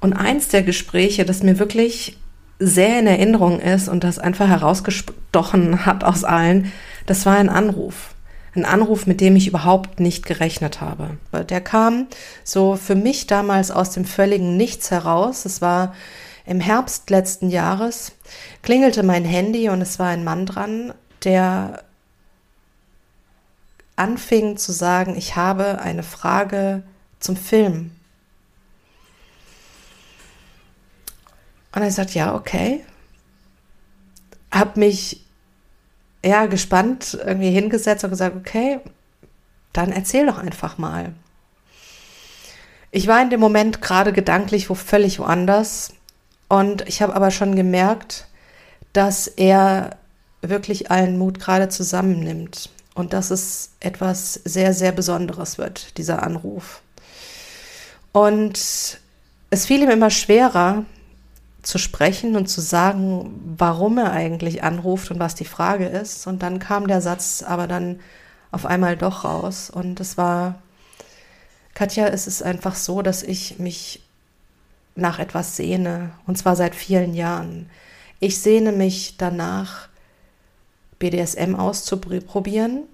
Und 0.00 0.14
eins 0.14 0.48
der 0.48 0.62
Gespräche, 0.62 1.24
das 1.24 1.42
mir 1.42 1.58
wirklich 1.58 2.16
sehr 2.58 2.98
in 3.00 3.06
Erinnerung 3.06 3.60
ist 3.60 3.88
und 3.88 4.04
das 4.04 4.18
einfach 4.18 4.48
herausgestochen 4.48 5.86
hat 5.86 6.04
aus 6.04 6.24
allen, 6.24 6.72
das 7.06 7.26
war 7.26 7.36
ein 7.36 7.48
Anruf. 7.48 8.14
Ein 8.54 8.64
Anruf, 8.64 9.06
mit 9.06 9.20
dem 9.20 9.36
ich 9.36 9.46
überhaupt 9.46 10.00
nicht 10.00 10.26
gerechnet 10.26 10.80
habe. 10.80 11.16
Der 11.48 11.60
kam 11.60 12.06
so 12.42 12.76
für 12.76 12.96
mich 12.96 13.26
damals 13.26 13.70
aus 13.70 13.90
dem 13.90 14.04
völligen 14.04 14.56
Nichts 14.56 14.90
heraus. 14.90 15.44
Es 15.44 15.62
war 15.62 15.94
im 16.46 16.60
Herbst 16.60 17.10
letzten 17.10 17.48
Jahres, 17.48 18.12
klingelte 18.62 19.04
mein 19.04 19.24
Handy 19.24 19.68
und 19.68 19.80
es 19.80 19.98
war 20.00 20.08
ein 20.08 20.24
Mann 20.24 20.46
dran, 20.46 20.92
der 21.22 21.84
anfing 24.00 24.56
zu 24.56 24.72
sagen, 24.72 25.14
ich 25.16 25.36
habe 25.36 25.80
eine 25.80 26.02
Frage 26.02 26.82
zum 27.20 27.36
Film. 27.36 27.92
Und 31.74 31.82
er 31.82 31.90
sagt, 31.90 32.14
ja, 32.14 32.34
okay. 32.34 32.84
Hab 34.50 34.76
mich 34.76 35.22
ja 36.24 36.46
gespannt 36.46 37.18
irgendwie 37.24 37.50
hingesetzt 37.50 38.02
und 38.02 38.10
gesagt, 38.10 38.36
okay, 38.36 38.80
dann 39.72 39.92
erzähl 39.92 40.26
doch 40.26 40.38
einfach 40.38 40.78
mal. 40.78 41.12
Ich 42.90 43.06
war 43.06 43.22
in 43.22 43.30
dem 43.30 43.38
Moment 43.38 43.80
gerade 43.82 44.12
gedanklich 44.12 44.68
wo 44.68 44.74
völlig 44.74 45.20
woanders 45.20 45.92
und 46.48 46.88
ich 46.88 47.02
habe 47.02 47.14
aber 47.14 47.30
schon 47.30 47.54
gemerkt, 47.54 48.26
dass 48.92 49.28
er 49.28 49.96
wirklich 50.42 50.90
allen 50.90 51.16
Mut 51.16 51.38
gerade 51.38 51.68
zusammennimmt 51.68 52.70
und 53.00 53.12
dass 53.12 53.30
es 53.30 53.70
etwas 53.80 54.34
sehr, 54.34 54.74
sehr 54.74 54.92
Besonderes 54.92 55.58
wird, 55.58 55.96
dieser 55.98 56.22
Anruf. 56.22 56.82
Und 58.12 59.00
es 59.50 59.66
fiel 59.66 59.82
ihm 59.82 59.90
immer 59.90 60.10
schwerer 60.10 60.84
zu 61.62 61.78
sprechen 61.78 62.36
und 62.36 62.48
zu 62.48 62.60
sagen, 62.60 63.54
warum 63.56 63.98
er 63.98 64.12
eigentlich 64.12 64.62
anruft 64.62 65.10
und 65.10 65.18
was 65.18 65.34
die 65.34 65.44
Frage 65.44 65.86
ist. 65.86 66.26
Und 66.26 66.42
dann 66.42 66.58
kam 66.58 66.86
der 66.86 67.00
Satz 67.00 67.42
aber 67.42 67.66
dann 67.66 68.00
auf 68.50 68.66
einmal 68.66 68.96
doch 68.96 69.24
raus. 69.24 69.70
Und 69.70 70.00
es 70.00 70.16
war, 70.16 70.56
Katja, 71.74 72.06
es 72.06 72.26
ist 72.26 72.42
einfach 72.42 72.74
so, 72.74 73.02
dass 73.02 73.22
ich 73.22 73.58
mich 73.58 74.02
nach 74.94 75.18
etwas 75.18 75.56
sehne, 75.56 76.10
und 76.26 76.36
zwar 76.36 76.56
seit 76.56 76.74
vielen 76.74 77.14
Jahren. 77.14 77.70
Ich 78.18 78.40
sehne 78.40 78.72
mich 78.72 79.16
danach, 79.16 79.89
BDSM 81.00 81.56
auszuprobieren 81.56 82.84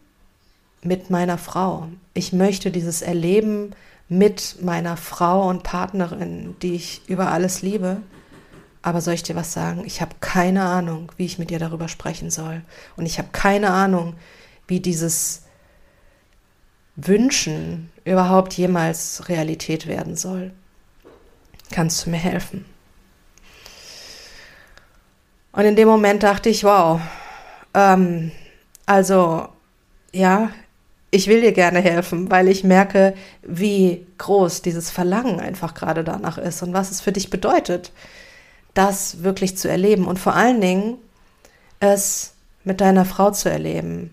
mit 0.83 1.11
meiner 1.11 1.37
Frau. 1.37 1.89
Ich 2.15 2.33
möchte 2.33 2.71
dieses 2.71 3.03
Erleben 3.03 3.75
mit 4.09 4.63
meiner 4.63 4.97
Frau 4.97 5.49
und 5.49 5.65
Partnerin, 5.65 6.57
die 6.63 6.75
ich 6.75 7.03
über 7.09 7.31
alles 7.33 7.61
liebe. 7.61 8.01
Aber 8.81 9.01
soll 9.01 9.15
ich 9.15 9.25
dir 9.25 9.35
was 9.35 9.53
sagen? 9.53 9.83
Ich 9.85 10.01
habe 10.01 10.15
keine 10.21 10.63
Ahnung, 10.63 11.11
wie 11.17 11.27
ich 11.27 11.39
mit 11.39 11.51
dir 11.51 11.59
darüber 11.59 11.89
sprechen 11.89 12.31
soll. 12.31 12.63
Und 12.97 13.05
ich 13.05 13.19
habe 13.19 13.29
keine 13.33 13.71
Ahnung, 13.71 14.15
wie 14.69 14.81
dieses 14.81 15.43
Wünschen 16.95 17.91
überhaupt 18.05 18.55
jemals 18.55 19.29
Realität 19.29 19.89
werden 19.89 20.17
soll. 20.17 20.53
Kannst 21.73 22.07
du 22.07 22.11
mir 22.11 22.19
helfen? 22.19 22.65
Und 25.51 25.65
in 25.65 25.75
dem 25.75 25.89
Moment 25.89 26.23
dachte 26.23 26.49
ich, 26.49 26.63
wow, 26.63 27.01
ähm, 27.76 28.33
also, 28.87 29.49
ja, 30.12 30.50
ich 31.11 31.28
will 31.28 31.42
dir 31.42 31.52
gerne 31.52 31.80
helfen, 31.80 32.30
weil 32.30 32.49
ich 32.49 32.64
merke, 32.64 33.14
wie 33.42 34.06
groß 34.18 34.62
dieses 34.62 34.90
Verlangen 34.90 35.40
einfach 35.40 35.75
gerade 35.75 36.02
danach 36.02 36.38
ist 36.38 36.62
und 36.62 36.73
was 36.73 36.90
es 36.90 37.00
für 37.00 37.12
dich 37.12 37.30
bedeutet, 37.30 37.92
das 38.75 39.23
wirklich 39.23 39.56
zu 39.56 39.68
erleben 39.68 40.06
und 40.06 40.18
vor 40.18 40.35
allen 40.35 40.61
Dingen 40.61 40.99
es 41.80 42.33
mit 42.64 42.80
deiner 42.80 43.04
Frau 43.04 43.30
zu 43.30 43.50
erleben, 43.50 44.11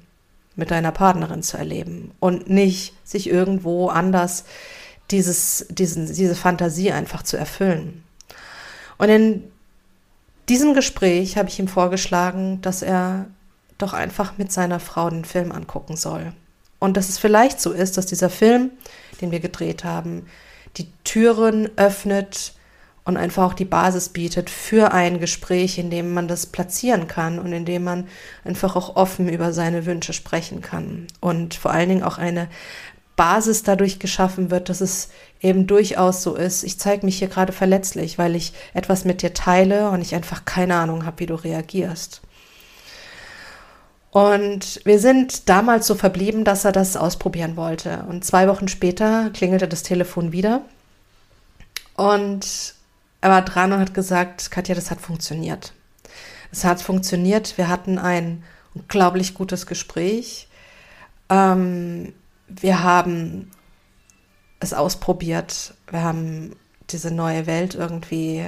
mit 0.56 0.70
deiner 0.70 0.92
Partnerin 0.92 1.42
zu 1.42 1.58
erleben 1.58 2.12
und 2.20 2.50
nicht 2.50 2.94
sich 3.04 3.30
irgendwo 3.30 3.88
anders 3.88 4.46
dieses, 5.10 5.66
diesen, 5.70 6.06
diese 6.06 6.36
Fantasie 6.36 6.92
einfach 6.92 7.24
zu 7.24 7.38
erfüllen. 7.38 8.04
Und 8.98 9.10
in 9.10 9.44
diesem 10.50 10.74
Gespräch 10.74 11.38
habe 11.38 11.50
ich 11.50 11.60
ihm 11.60 11.68
vorgeschlagen, 11.68 12.62
dass 12.62 12.82
er 12.82 13.26
doch 13.84 13.94
einfach 13.94 14.38
mit 14.38 14.52
seiner 14.52 14.80
Frau 14.80 15.10
den 15.10 15.26
Film 15.26 15.52
angucken 15.52 15.96
soll. 15.98 16.34
Und 16.80 16.98
dass 16.98 17.10
es 17.10 17.18
vielleicht 17.18 17.62
so 17.62 17.72
ist, 17.72 17.98
dass 17.98 18.08
dieser 18.08 18.30
Film, 18.30 18.72
den 19.22 19.32
wir 19.32 19.40
gedreht 19.40 19.84
haben, 19.84 20.26
die 20.78 20.88
Türen 21.04 21.70
öffnet 21.78 22.54
und 23.06 23.18
einfach 23.18 23.44
auch 23.44 23.54
die 23.54 23.66
Basis 23.66 24.10
bietet 24.10 24.50
für 24.50 24.92
ein 24.92 25.20
Gespräch, 25.20 25.78
in 25.78 25.90
dem 25.90 26.14
man 26.14 26.28
das 26.28 26.46
platzieren 26.46 27.08
kann 27.08 27.40
und 27.40 27.52
in 27.52 27.66
dem 27.66 27.84
man 27.84 28.08
einfach 28.44 28.76
auch 28.76 28.96
offen 28.96 29.30
über 29.30 29.54
seine 29.54 29.86
Wünsche 29.86 30.14
sprechen 30.14 30.62
kann. 30.62 31.08
Und 31.20 31.54
vor 31.54 31.72
allen 31.72 31.90
Dingen 31.90 32.04
auch 32.04 32.18
eine 32.18 32.48
Basis 33.16 33.64
dadurch 33.64 34.00
geschaffen 34.00 34.50
wird, 34.50 34.70
dass 34.70 34.82
es 34.82 35.10
eben 35.42 35.68
durchaus 35.68 36.24
so 36.24 36.36
ist. 36.36 36.64
Ich 36.64 36.80
zeige 36.80 37.06
mich 37.06 37.20
hier 37.20 37.28
gerade 37.28 37.54
verletzlich, 37.54 38.18
weil 38.18 38.36
ich 38.36 38.54
etwas 38.74 39.06
mit 39.06 39.22
dir 39.22 39.34
teile 39.34 39.90
und 39.90 40.02
ich 40.02 40.16
einfach 40.16 40.46
keine 40.46 40.76
Ahnung 40.76 41.06
habe, 41.06 41.20
wie 41.20 41.26
du 41.28 41.36
reagierst. 41.36 42.22
Und 44.14 44.80
wir 44.86 45.00
sind 45.00 45.50
damals 45.50 45.88
so 45.88 45.96
verblieben, 45.96 46.44
dass 46.44 46.66
er 46.66 46.72
das 46.72 46.96
ausprobieren 46.96 47.58
wollte. 47.58 48.06
Und 48.08 48.24
zwei 48.24 48.48
Wochen 48.48 48.68
später 48.68 49.32
klingelte 49.32 49.68
das 49.68 49.82
Telefon 49.82 50.32
wieder. 50.32 50.62
Und 51.96 52.76
er 53.22 53.30
war 53.32 53.42
dran 53.42 53.74
und 53.74 53.80
hat 53.80 53.96
gesagt, 53.96 54.52
Katja, 54.52 54.76
das 54.76 54.92
hat 54.92 55.02
funktioniert. 55.02 55.74
Es 56.52 56.64
hat 56.64 56.80
funktioniert. 56.80 57.58
Wir 57.58 57.70
hatten 57.70 57.98
ein 57.98 58.44
unglaublich 58.76 59.34
gutes 59.34 59.66
Gespräch. 59.66 60.48
Ähm, 61.30 62.14
wir 62.48 62.84
haben 62.84 63.50
es 64.60 64.76
ausprobiert. 64.76 65.74
Wir 65.90 66.04
haben 66.04 66.56
diese 66.92 67.10
neue 67.10 67.48
Welt 67.48 67.74
irgendwie 67.74 68.46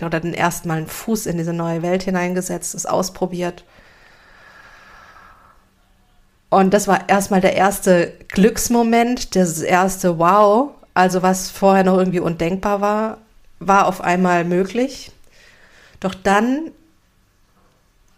oder 0.00 0.20
den 0.20 0.34
ersten 0.34 0.68
Mal 0.68 0.78
einen 0.78 0.86
Fuß 0.86 1.26
in 1.26 1.36
diese 1.36 1.52
neue 1.52 1.82
Welt 1.82 2.04
hineingesetzt, 2.04 2.76
es 2.76 2.86
ausprobiert. 2.86 3.64
Und 6.50 6.72
das 6.72 6.86
war 6.86 7.08
erstmal 7.08 7.40
der 7.40 7.54
erste 7.54 8.12
Glücksmoment, 8.28 9.34
das 9.34 9.60
erste 9.60 10.18
Wow, 10.18 10.70
also 10.94 11.22
was 11.22 11.50
vorher 11.50 11.84
noch 11.84 11.98
irgendwie 11.98 12.20
undenkbar 12.20 12.80
war, 12.80 13.18
war 13.58 13.86
auf 13.86 14.00
einmal 14.00 14.44
möglich. 14.44 15.10
Doch 16.00 16.14
dann 16.14 16.70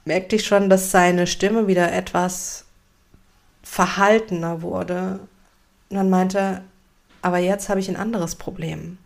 merkte 0.04 0.37
ich 0.37 0.47
schon, 0.47 0.68
dass 0.68 0.90
seine 0.90 1.26
Stimme 1.26 1.66
wieder 1.66 1.92
etwas 1.92 2.64
verhaltener 3.62 4.62
wurde. 4.62 5.21
Und 5.90 5.97
dann 5.97 6.11
meinte, 6.11 6.62
aber 7.23 7.38
jetzt 7.38 7.68
habe 7.68 7.80
ich 7.80 7.88
ein 7.88 7.97
anderes 7.97 8.37
Problem. 8.37 8.99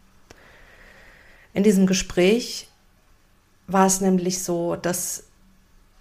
In 1.55 1.63
diesem 1.63 1.87
Gespräch 1.87 2.69
war 3.67 3.87
es 3.87 4.01
nämlich 4.01 4.43
so, 4.43 4.77
dass 4.77 5.25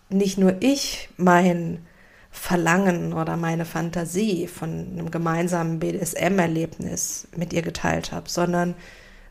nicht 0.09 0.37
nur 0.37 0.55
ich 0.61 1.09
mein 1.17 1.85
Verlangen 2.31 3.13
oder 3.13 3.37
meine 3.37 3.65
Fantasie 3.65 4.47
von 4.47 4.69
einem 4.69 5.11
gemeinsamen 5.11 5.79
BDSM-Erlebnis 5.79 7.27
mit 7.35 7.53
ihr 7.53 7.61
geteilt 7.61 8.11
habe, 8.11 8.29
sondern 8.29 8.75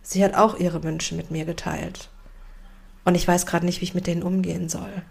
sie 0.03 0.25
hat 0.25 0.35
auch 0.35 0.59
ihre 0.59 0.83
Wünsche 0.83 1.15
mit 1.15 1.31
mir 1.31 1.45
geteilt. 1.45 2.11
Und 3.05 3.15
ich 3.15 3.27
weiß 3.27 3.47
gerade 3.47 3.65
nicht, 3.65 3.81
wie 3.81 3.85
ich 3.85 3.95
mit 3.95 4.07
denen 4.07 4.23
umgehen 4.23 4.69
soll. 4.69 5.03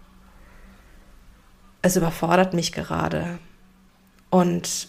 Es 1.82 1.96
überfordert 1.96 2.54
mich 2.54 2.72
gerade. 2.72 3.38
Und 4.30 4.88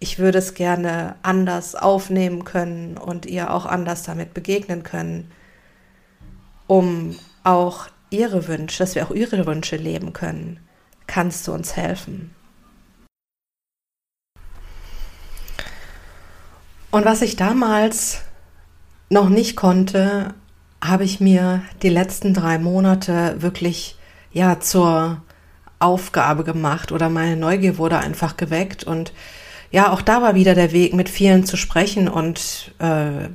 ich 0.00 0.18
würde 0.18 0.38
es 0.38 0.54
gerne 0.54 1.16
anders 1.22 1.74
aufnehmen 1.74 2.44
können 2.44 2.96
und 2.96 3.26
ihr 3.26 3.52
auch 3.52 3.66
anders 3.66 4.04
damit 4.04 4.32
begegnen 4.32 4.82
können, 4.82 5.30
um 6.66 7.16
auch 7.44 7.88
ihre 8.10 8.48
Wünsche, 8.48 8.78
dass 8.78 8.94
wir 8.94 9.06
auch 9.06 9.10
ihre 9.10 9.44
Wünsche 9.46 9.76
leben 9.76 10.12
können. 10.12 10.60
Kannst 11.08 11.48
du 11.48 11.52
uns 11.52 11.74
helfen? 11.74 12.34
Und 16.90 17.04
was 17.04 17.22
ich 17.22 17.34
damals 17.34 18.22
noch 19.10 19.28
nicht 19.28 19.56
konnte, 19.56 20.34
habe 20.84 21.04
ich 21.04 21.18
mir 21.18 21.62
die 21.82 21.88
letzten 21.88 22.34
drei 22.34 22.58
Monate 22.58 23.42
wirklich 23.42 23.96
ja 24.32 24.60
zur 24.60 25.22
Aufgabe 25.80 26.44
gemacht 26.44 26.92
oder 26.92 27.08
meine 27.08 27.36
Neugier 27.36 27.78
wurde 27.78 27.98
einfach 27.98 28.36
geweckt. 28.36 28.84
Und 28.84 29.12
ja, 29.70 29.90
auch 29.90 30.02
da 30.02 30.22
war 30.22 30.34
wieder 30.34 30.54
der 30.54 30.72
Weg, 30.72 30.92
mit 30.92 31.08
vielen 31.08 31.44
zu 31.46 31.56
sprechen. 31.56 32.08
Und 32.08 32.72
äh, 32.78 33.28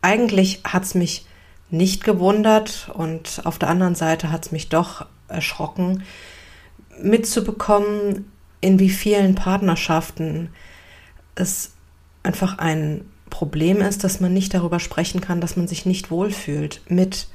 eigentlich 0.00 0.62
hat 0.64 0.84
es 0.84 0.94
mich 0.94 1.26
nicht 1.70 2.04
gewundert. 2.04 2.90
Und 2.94 3.42
auf 3.44 3.58
der 3.58 3.68
anderen 3.68 3.94
Seite 3.94 4.32
hat 4.32 4.46
es 4.46 4.52
mich 4.52 4.70
doch 4.70 5.06
erschrocken, 5.28 6.02
mitzubekommen, 7.02 8.30
in 8.60 8.78
wie 8.78 8.90
vielen 8.90 9.34
Partnerschaften 9.34 10.50
es 11.34 11.72
einfach 12.22 12.58
ein 12.58 13.04
Problem 13.30 13.80
ist, 13.80 14.04
dass 14.04 14.20
man 14.20 14.32
nicht 14.32 14.54
darüber 14.54 14.80
sprechen 14.80 15.20
kann, 15.20 15.40
dass 15.40 15.56
man 15.56 15.68
sich 15.68 15.86
nicht 15.86 16.10
wohlfühlt 16.10 16.80
mit 16.88 17.28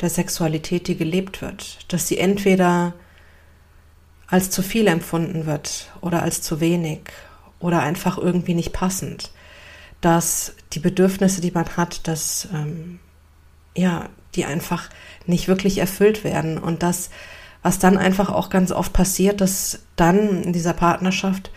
der 0.00 0.10
Sexualität, 0.10 0.88
die 0.88 0.96
gelebt 0.96 1.40
wird, 1.40 1.78
dass 1.88 2.06
sie 2.06 2.18
entweder 2.18 2.94
als 4.26 4.50
zu 4.50 4.62
viel 4.62 4.86
empfunden 4.86 5.46
wird 5.46 5.90
oder 6.00 6.22
als 6.22 6.42
zu 6.42 6.60
wenig 6.60 7.00
oder 7.58 7.80
einfach 7.80 8.18
irgendwie 8.18 8.54
nicht 8.54 8.72
passend, 8.72 9.30
dass 10.00 10.54
die 10.72 10.80
Bedürfnisse, 10.80 11.40
die 11.40 11.52
man 11.52 11.76
hat, 11.76 12.06
dass 12.06 12.48
ähm, 12.52 12.98
ja, 13.76 14.08
die 14.34 14.44
einfach 14.44 14.90
nicht 15.26 15.48
wirklich 15.48 15.78
erfüllt 15.78 16.24
werden 16.24 16.58
und 16.58 16.82
das, 16.82 17.10
was 17.66 17.80
dann 17.80 17.98
einfach 17.98 18.30
auch 18.30 18.48
ganz 18.48 18.70
oft 18.70 18.92
passiert, 18.92 19.40
dass 19.40 19.80
dann 19.96 20.44
in 20.44 20.52
dieser 20.52 20.72
Partnerschaft 20.72 21.50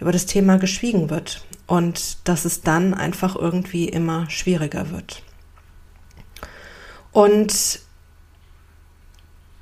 über 0.00 0.10
das 0.10 0.26
Thema 0.26 0.56
geschwiegen 0.56 1.08
wird 1.08 1.44
und 1.68 2.16
dass 2.26 2.44
es 2.44 2.62
dann 2.62 2.94
einfach 2.94 3.36
irgendwie 3.36 3.88
immer 3.88 4.28
schwieriger 4.28 4.90
wird. 4.90 5.22
Und 7.12 7.78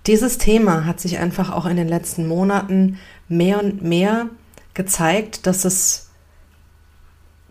dieses 0.06 0.38
Thema 0.38 0.86
hat 0.86 1.00
sich 1.00 1.18
einfach 1.18 1.52
auch 1.52 1.66
in 1.66 1.76
den 1.76 1.88
letzten 1.88 2.26
Monaten 2.26 2.98
mehr 3.28 3.62
und 3.62 3.82
mehr 3.82 4.30
gezeigt, 4.72 5.46
dass 5.46 5.66
es 5.66 6.08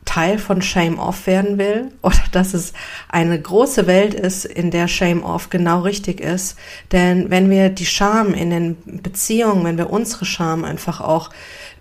Teil 0.10 0.40
von 0.40 0.64
Shame 0.64 0.98
Off 0.98 1.28
werden 1.28 1.60
will 1.60 1.92
oder 2.02 2.18
dass 2.32 2.56
es 2.56 2.74
eine 3.10 3.40
große 3.40 3.86
Welt 3.86 4.16
ist, 4.16 4.44
in 4.44 4.72
der 4.72 4.88
Shame 4.88 5.24
Off 5.24 5.52
genau 5.52 5.82
richtig 5.82 6.20
ist. 6.20 6.58
Denn 6.92 7.30
wenn 7.30 7.52
wir 7.52 7.70
die 7.70 7.86
Scham 7.86 8.34
in 8.34 8.50
den 8.50 8.78
Beziehungen, 9.04 9.64
wenn 9.64 9.78
wir 9.78 9.92
unsere 9.92 10.26
Scham 10.26 10.66
einfach 10.66 11.00
auch 11.00 11.30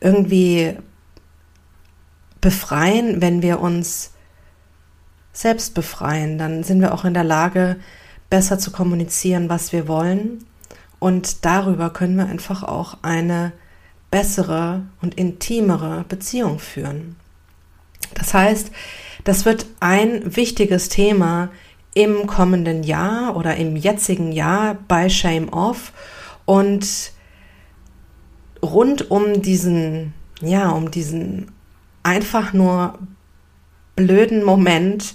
irgendwie 0.00 0.76
befreien, 2.42 3.22
wenn 3.22 3.40
wir 3.40 3.60
uns 3.60 4.10
selbst 5.32 5.72
befreien, 5.72 6.36
dann 6.36 6.64
sind 6.64 6.82
wir 6.82 6.92
auch 6.92 7.06
in 7.06 7.14
der 7.14 7.24
Lage, 7.24 7.76
besser 8.28 8.58
zu 8.58 8.70
kommunizieren, 8.72 9.48
was 9.48 9.72
wir 9.72 9.88
wollen. 9.88 10.44
Und 10.98 11.46
darüber 11.46 11.88
können 11.88 12.16
wir 12.16 12.26
einfach 12.26 12.62
auch 12.62 12.98
eine 13.00 13.52
bessere 14.10 14.82
und 15.00 15.14
intimere 15.14 16.04
Beziehung 16.06 16.58
führen. 16.58 17.16
Das 18.14 18.34
heißt, 18.34 18.70
das 19.24 19.44
wird 19.44 19.66
ein 19.80 20.36
wichtiges 20.36 20.88
Thema 20.88 21.50
im 21.94 22.26
kommenden 22.26 22.82
Jahr 22.82 23.36
oder 23.36 23.56
im 23.56 23.76
jetzigen 23.76 24.32
Jahr 24.32 24.76
bei 24.86 25.08
Shame 25.08 25.48
Off. 25.48 25.92
Und 26.44 27.12
rund 28.62 29.10
um 29.10 29.42
diesen, 29.42 30.14
ja, 30.40 30.70
um 30.70 30.90
diesen 30.90 31.50
einfach 32.02 32.52
nur 32.52 32.98
blöden 33.96 34.44
Moment, 34.44 35.14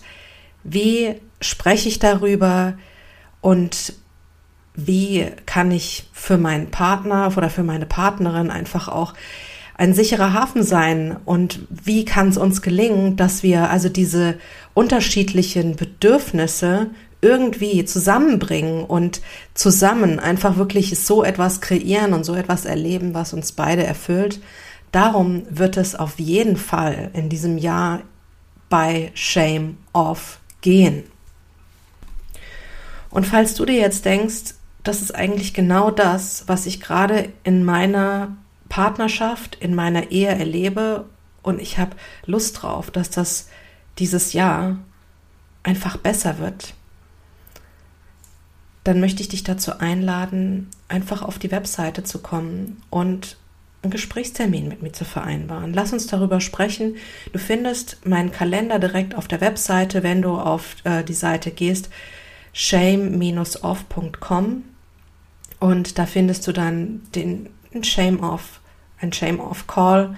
wie 0.63 1.15
spreche 1.41 1.89
ich 1.89 1.99
darüber 1.99 2.73
und 3.41 3.93
wie 4.75 5.27
kann 5.45 5.71
ich 5.71 6.09
für 6.13 6.37
meinen 6.37 6.71
Partner 6.71 7.31
oder 7.35 7.49
für 7.49 7.63
meine 7.63 7.85
Partnerin 7.85 8.49
einfach 8.49 8.87
auch 8.87 9.13
ein 9.75 9.93
sicherer 9.93 10.33
Hafen 10.33 10.63
sein 10.63 11.17
und 11.25 11.61
wie 11.69 12.05
kann 12.05 12.29
es 12.29 12.37
uns 12.37 12.61
gelingen, 12.61 13.15
dass 13.15 13.43
wir 13.43 13.69
also 13.69 13.89
diese 13.89 14.35
unterschiedlichen 14.73 15.75
Bedürfnisse 15.75 16.91
irgendwie 17.21 17.85
zusammenbringen 17.85 18.83
und 18.83 19.21
zusammen 19.53 20.19
einfach 20.19 20.57
wirklich 20.57 20.99
so 20.99 21.23
etwas 21.23 21.61
kreieren 21.61 22.13
und 22.13 22.25
so 22.25 22.35
etwas 22.35 22.65
erleben, 22.65 23.13
was 23.13 23.33
uns 23.33 23.53
beide 23.53 23.83
erfüllt. 23.83 24.41
Darum 24.91 25.43
wird 25.49 25.77
es 25.77 25.95
auf 25.95 26.19
jeden 26.19 26.57
Fall 26.57 27.09
in 27.13 27.29
diesem 27.29 27.57
Jahr 27.57 28.01
bei 28.69 29.11
Shame 29.15 29.77
Off 29.93 30.39
gehen. 30.61 31.03
Und 33.09 33.25
falls 33.25 33.53
du 33.53 33.65
dir 33.65 33.77
jetzt 33.79 34.05
denkst, 34.05 34.55
das 34.83 35.01
ist 35.01 35.15
eigentlich 35.15 35.53
genau 35.53 35.91
das, 35.91 36.43
was 36.47 36.65
ich 36.65 36.81
gerade 36.81 37.29
in 37.43 37.63
meiner 37.63 38.35
Partnerschaft, 38.73 39.55
in 39.59 39.75
meiner 39.75 40.09
Ehe 40.09 40.29
erlebe 40.29 41.05
und 41.43 41.61
ich 41.61 41.77
habe 41.77 41.95
Lust 42.25 42.63
drauf, 42.63 42.89
dass 42.89 43.11
das 43.11 43.47
dieses 43.99 44.33
Jahr 44.33 44.79
einfach 45.61 45.97
besser 45.97 46.39
wird, 46.39 46.73
dann 48.83 48.99
möchte 48.99 49.21
ich 49.21 49.29
dich 49.29 49.43
dazu 49.43 49.77
einladen, 49.77 50.71
einfach 50.87 51.21
auf 51.21 51.37
die 51.37 51.51
Webseite 51.51 52.03
zu 52.03 52.17
kommen 52.23 52.81
und 52.89 53.37
einen 53.83 53.91
Gesprächstermin 53.91 54.67
mit 54.69 54.81
mir 54.81 54.91
zu 54.91 55.05
vereinbaren. 55.05 55.71
Lass 55.71 55.93
uns 55.93 56.07
darüber 56.07 56.41
sprechen. 56.41 56.95
Du 57.31 57.37
findest 57.37 58.03
meinen 58.07 58.31
Kalender 58.31 58.79
direkt 58.79 59.13
auf 59.13 59.27
der 59.27 59.39
Webseite, 59.39 60.01
wenn 60.01 60.23
du 60.23 60.31
auf 60.31 60.77
äh, 60.83 61.03
die 61.03 61.13
Seite 61.13 61.51
gehst, 61.51 61.91
shame-off.com 62.53 63.03
und 65.59 65.99
da 65.99 66.07
findest 66.07 66.47
du 66.47 66.53
dann 66.53 67.03
den 67.13 67.51
Shame-Off, 67.83 68.61
ein 69.03 69.13
Shame-Off-Call 69.13 70.17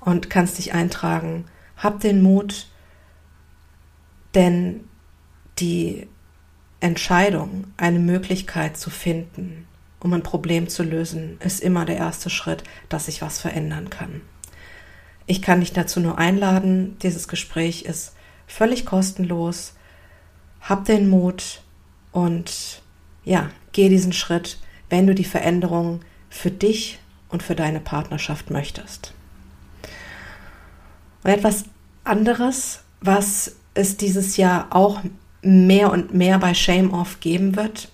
und 0.00 0.30
kannst 0.30 0.58
dich 0.58 0.72
eintragen. 0.72 1.46
Hab 1.76 2.00
den 2.00 2.22
Mut, 2.22 2.68
denn 4.34 4.84
die 5.58 6.06
Entscheidung, 6.80 7.64
eine 7.76 7.98
Möglichkeit 7.98 8.76
zu 8.76 8.90
finden, 8.90 9.66
um 10.00 10.12
ein 10.12 10.22
Problem 10.22 10.68
zu 10.68 10.82
lösen, 10.82 11.38
ist 11.40 11.60
immer 11.60 11.84
der 11.84 11.96
erste 11.96 12.30
Schritt, 12.30 12.62
dass 12.88 13.06
sich 13.06 13.22
was 13.22 13.40
verändern 13.40 13.90
kann. 13.90 14.20
Ich 15.26 15.42
kann 15.42 15.60
dich 15.60 15.72
dazu 15.72 15.98
nur 15.98 16.18
einladen. 16.18 16.96
Dieses 17.02 17.26
Gespräch 17.26 17.82
ist 17.82 18.14
völlig 18.46 18.86
kostenlos. 18.86 19.74
Hab 20.60 20.84
den 20.84 21.08
Mut 21.08 21.62
und 22.12 22.82
ja, 23.24 23.50
geh 23.72 23.88
diesen 23.88 24.12
Schritt, 24.12 24.58
wenn 24.88 25.06
du 25.06 25.14
die 25.14 25.24
Veränderung 25.24 26.00
für 26.30 26.50
dich 26.50 27.00
und 27.36 27.42
für 27.42 27.54
deine 27.54 27.80
Partnerschaft 27.80 28.50
möchtest. 28.50 29.12
Und 31.22 31.30
etwas 31.30 31.66
anderes, 32.02 32.80
was 33.02 33.56
es 33.74 33.98
dieses 33.98 34.38
Jahr 34.38 34.68
auch 34.70 35.02
mehr 35.42 35.92
und 35.92 36.14
mehr 36.14 36.38
bei 36.38 36.54
Shame 36.54 36.94
Off 36.94 37.20
geben 37.20 37.54
wird, 37.54 37.90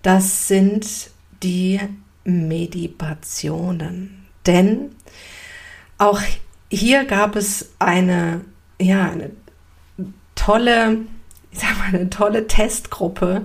das 0.00 0.48
sind 0.48 1.10
die 1.42 1.80
Meditationen. 2.24 4.24
Denn 4.46 4.92
auch 5.98 6.22
hier 6.70 7.04
gab 7.04 7.36
es 7.36 7.72
eine, 7.78 8.40
ja, 8.80 9.10
eine 9.10 9.32
tolle, 10.34 11.00
ich 11.50 11.58
sag 11.58 11.76
mal, 11.76 11.88
eine 11.88 12.08
tolle 12.08 12.46
Testgruppe 12.46 13.44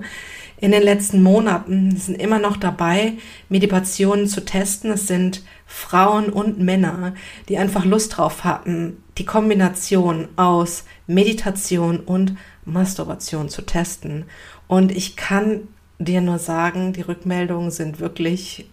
in 0.60 0.72
den 0.72 0.82
letzten 0.82 1.22
Monaten. 1.22 1.96
Sind 1.96 2.20
immer 2.20 2.38
noch 2.38 2.56
dabei, 2.56 3.14
Meditationen 3.48 4.26
zu 4.26 4.44
testen. 4.44 4.92
Es 4.92 5.06
sind 5.06 5.42
Frauen 5.66 6.30
und 6.30 6.58
Männer, 6.58 7.14
die 7.48 7.58
einfach 7.58 7.84
Lust 7.84 8.16
drauf 8.16 8.44
hatten, 8.44 9.02
die 9.18 9.24
Kombination 9.24 10.28
aus 10.36 10.84
Meditation 11.06 12.00
und 12.00 12.34
Masturbation 12.64 13.48
zu 13.48 13.62
testen. 13.62 14.24
Und 14.66 14.92
ich 14.92 15.16
kann 15.16 15.68
dir 15.98 16.20
nur 16.20 16.38
sagen, 16.38 16.92
die 16.92 17.02
Rückmeldungen 17.02 17.70
sind 17.70 18.00
wirklich 18.00 18.68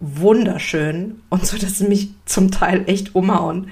wunderschön 0.00 1.22
und 1.30 1.46
so, 1.46 1.56
dass 1.56 1.78
sie 1.78 1.86
mich 1.86 2.10
zum 2.26 2.50
Teil 2.50 2.84
echt 2.88 3.14
umhauen. 3.14 3.68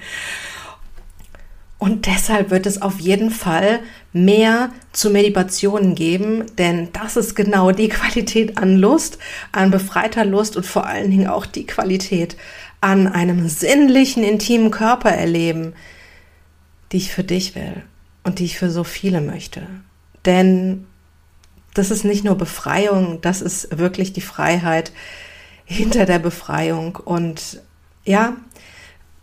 Und 1.80 2.04
deshalb 2.04 2.50
wird 2.50 2.66
es 2.66 2.82
auf 2.82 3.00
jeden 3.00 3.30
Fall 3.30 3.80
mehr 4.12 4.70
zu 4.92 5.08
Meditationen 5.08 5.94
geben, 5.94 6.44
denn 6.58 6.90
das 6.92 7.16
ist 7.16 7.34
genau 7.34 7.72
die 7.72 7.88
Qualität 7.88 8.58
an 8.58 8.76
Lust, 8.76 9.18
an 9.50 9.70
befreiter 9.70 10.26
Lust 10.26 10.58
und 10.58 10.66
vor 10.66 10.86
allen 10.86 11.10
Dingen 11.10 11.26
auch 11.26 11.46
die 11.46 11.66
Qualität 11.66 12.36
an 12.82 13.06
einem 13.06 13.48
sinnlichen, 13.48 14.22
intimen 14.22 14.70
Körper 14.70 15.10
erleben, 15.10 15.72
die 16.92 16.98
ich 16.98 17.14
für 17.14 17.24
dich 17.24 17.54
will 17.54 17.82
und 18.24 18.40
die 18.40 18.44
ich 18.44 18.58
für 18.58 18.70
so 18.70 18.84
viele 18.84 19.22
möchte. 19.22 19.62
Denn 20.26 20.86
das 21.72 21.90
ist 21.90 22.04
nicht 22.04 22.24
nur 22.24 22.34
Befreiung, 22.34 23.22
das 23.22 23.40
ist 23.40 23.78
wirklich 23.78 24.12
die 24.12 24.20
Freiheit 24.20 24.92
hinter 25.64 26.04
der 26.04 26.18
Befreiung. 26.18 26.96
Und 26.96 27.62
ja, 28.04 28.36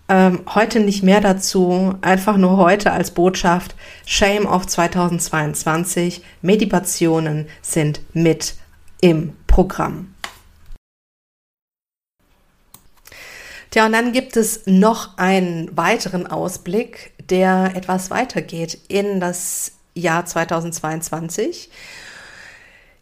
ähm, 0.10 0.42
heute 0.54 0.80
nicht 0.80 1.04
mehr 1.04 1.22
dazu, 1.22 1.96
einfach 2.02 2.38
nur 2.38 2.58
heute 2.58 2.92
als 2.92 3.12
Botschaft, 3.12 3.76
Shame 4.06 4.46
of 4.46 4.66
2022, 4.68 6.24
Meditationen 6.42 7.48
sind 7.62 8.02
mit 8.14 8.56
im 9.02 9.36
Programm. 9.48 10.14
Tja, 13.70 13.86
und 13.86 13.92
dann 13.92 14.14
gibt 14.14 14.38
es 14.38 14.62
noch 14.66 15.18
einen 15.18 15.76
weiteren 15.76 16.26
Ausblick, 16.26 17.12
der 17.30 17.74
etwas 17.76 18.10
weitergeht 18.10 18.80
in 18.88 19.20
das 19.20 19.74
Jahr 19.94 20.26
2022. 20.26 21.70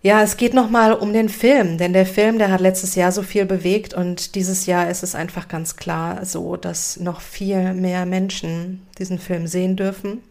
Ja, 0.06 0.22
es 0.22 0.38
geht 0.38 0.54
nochmal 0.54 0.94
um 0.94 1.14
den 1.14 1.30
Film, 1.30 1.80
denn 1.80 1.92
der 1.92 2.06
Film, 2.06 2.38
der 2.38 2.52
hat 2.52 2.62
letztes 2.62 2.94
Jahr 2.94 3.12
so 3.12 3.24
viel 3.24 3.48
bewegt 3.48 3.96
und 3.96 4.36
dieses 4.36 4.68
Jahr 4.68 4.88
ist 4.88 5.02
es 5.02 5.16
einfach 5.16 5.48
ganz 5.48 5.78
klar 5.78 6.24
so, 6.26 6.58
dass 6.58 6.98
noch 6.98 7.22
viel 7.22 7.74
mehr 7.74 8.06
Menschen 8.06 8.86
diesen 9.00 9.18
Film 9.18 9.48
sehen 9.48 9.76
dürfen, 9.76 10.22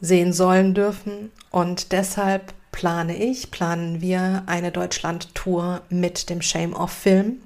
sehen 0.00 0.32
sollen 0.32 0.72
dürfen 0.72 1.30
und 1.50 1.92
deshalb 1.92 2.54
plane 2.72 3.14
ich, 3.14 3.50
planen 3.50 4.00
wir 4.00 4.44
eine 4.46 4.72
Deutschland-Tour 4.72 5.82
mit 5.90 6.30
dem 6.30 6.40
Shame-Off-Film. 6.40 7.42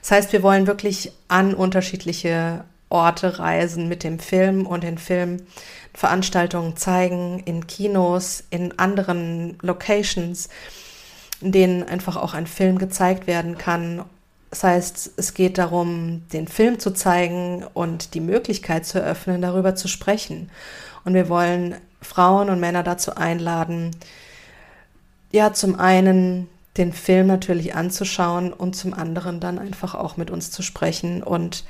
Das 0.00 0.10
heißt, 0.10 0.32
wir 0.32 0.42
wollen 0.42 0.68
wirklich 0.68 1.12
an 1.28 1.52
unterschiedliche 1.52 2.64
Orte 2.88 3.38
reisen 3.38 3.88
mit 3.88 4.04
dem 4.04 4.20
Film 4.20 4.66
und 4.66 4.84
den 4.84 4.96
Film 4.96 5.42
Veranstaltungen 5.94 6.76
zeigen, 6.76 7.40
in 7.44 7.66
Kinos, 7.66 8.44
in 8.50 8.78
anderen 8.78 9.58
Locations, 9.62 10.48
in 11.40 11.52
denen 11.52 11.82
einfach 11.82 12.16
auch 12.16 12.34
ein 12.34 12.46
Film 12.46 12.78
gezeigt 12.78 13.26
werden 13.26 13.58
kann. 13.58 14.04
Das 14.50 14.64
heißt, 14.64 15.12
es 15.16 15.34
geht 15.34 15.58
darum, 15.58 16.22
den 16.32 16.48
Film 16.48 16.78
zu 16.78 16.92
zeigen 16.92 17.64
und 17.74 18.14
die 18.14 18.20
Möglichkeit 18.20 18.84
zu 18.86 19.00
eröffnen, 19.00 19.42
darüber 19.42 19.74
zu 19.74 19.88
sprechen. 19.88 20.50
Und 21.04 21.14
wir 21.14 21.28
wollen 21.28 21.76
Frauen 22.02 22.50
und 22.50 22.60
Männer 22.60 22.82
dazu 22.82 23.14
einladen, 23.14 23.96
ja, 25.32 25.52
zum 25.52 25.78
einen 25.78 26.48
den 26.76 26.92
Film 26.92 27.26
natürlich 27.26 27.74
anzuschauen 27.74 28.52
und 28.52 28.74
zum 28.74 28.94
anderen 28.94 29.40
dann 29.40 29.58
einfach 29.58 29.94
auch 29.94 30.16
mit 30.16 30.30
uns 30.30 30.50
zu 30.50 30.62
sprechen 30.62 31.22
und 31.22 31.64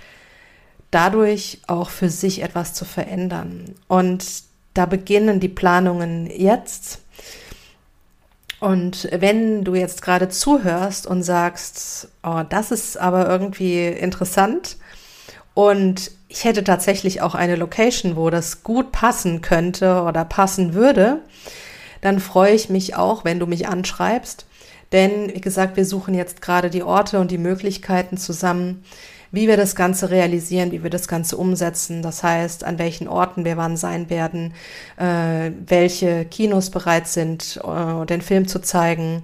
dadurch 0.91 1.61
auch 1.67 1.91
für 1.91 2.09
sich 2.09 2.43
etwas 2.43 2.75
zu 2.75 2.85
verändern. 2.85 3.75
Und 3.89 4.25
da 4.75 4.87
beginnen 4.87 5.41
die 5.41 5.49
Planungen 5.49 6.31
jetzt. 6.31 7.01
Und 8.61 9.09
wenn 9.11 9.65
du 9.65 9.75
jetzt 9.75 10.03
gerade 10.03 10.29
zuhörst 10.29 11.07
und 11.07 11.23
sagst, 11.23 12.09
oh, 12.23 12.43
das 12.49 12.71
ist 12.71 12.99
aber 12.99 13.29
irgendwie 13.29 13.87
interessant 13.87 14.77
und 15.55 16.11
ich 16.29 16.45
hätte 16.45 16.63
tatsächlich 16.63 17.23
auch 17.23 17.35
eine 17.35 17.57
Location, 17.57 18.17
wo 18.17 18.31
das 18.31 18.63
gut 18.63 18.93
passen 18.93 19.41
könnte 19.41 20.03
oder 20.03 20.25
passen 20.25 20.75
würde, 20.75 21.21
dann 22.03 22.21
freue 22.21 22.55
ich 22.55 22.69
mich 22.69 22.97
auch, 22.97 23.25
wenn 23.25 23.41
du 23.41 23.47
mich 23.47 23.67
anschreibst. 23.67 24.47
Denn, 24.93 25.33
wie 25.35 25.41
gesagt, 25.41 25.77
wir 25.77 25.87
suchen 25.87 26.15
jetzt 26.15 26.43
gerade 26.43 26.71
die 26.71 26.83
Orte 26.83 27.19
und 27.19 27.31
die 27.31 27.39
Möglichkeiten 27.39 28.17
zusammen, 28.17 28.85
wie 29.33 29.49
wir 29.49 29.57
das 29.57 29.75
Ganze 29.75 30.11
realisieren, 30.11 30.73
wie 30.73 30.83
wir 30.83 30.91
das 30.91 31.09
Ganze 31.09 31.37
umsetzen. 31.37 32.03
Das 32.03 32.23
heißt, 32.23 32.65
an 32.65 32.79
welchen 32.79 33.09
Orten 33.09 33.45
wir 33.45 33.57
wann 33.57 33.77
sein 33.77 34.11
werden, 34.11 34.55
äh, 34.97 35.51
welche 35.67 36.25
Kinos 36.25 36.71
bereit 36.71 37.09
sind, 37.09 37.61
äh, 37.65 38.07
den 38.07 38.23
Film 38.23 38.49
zu 38.49 38.61
zeigen, 38.61 39.23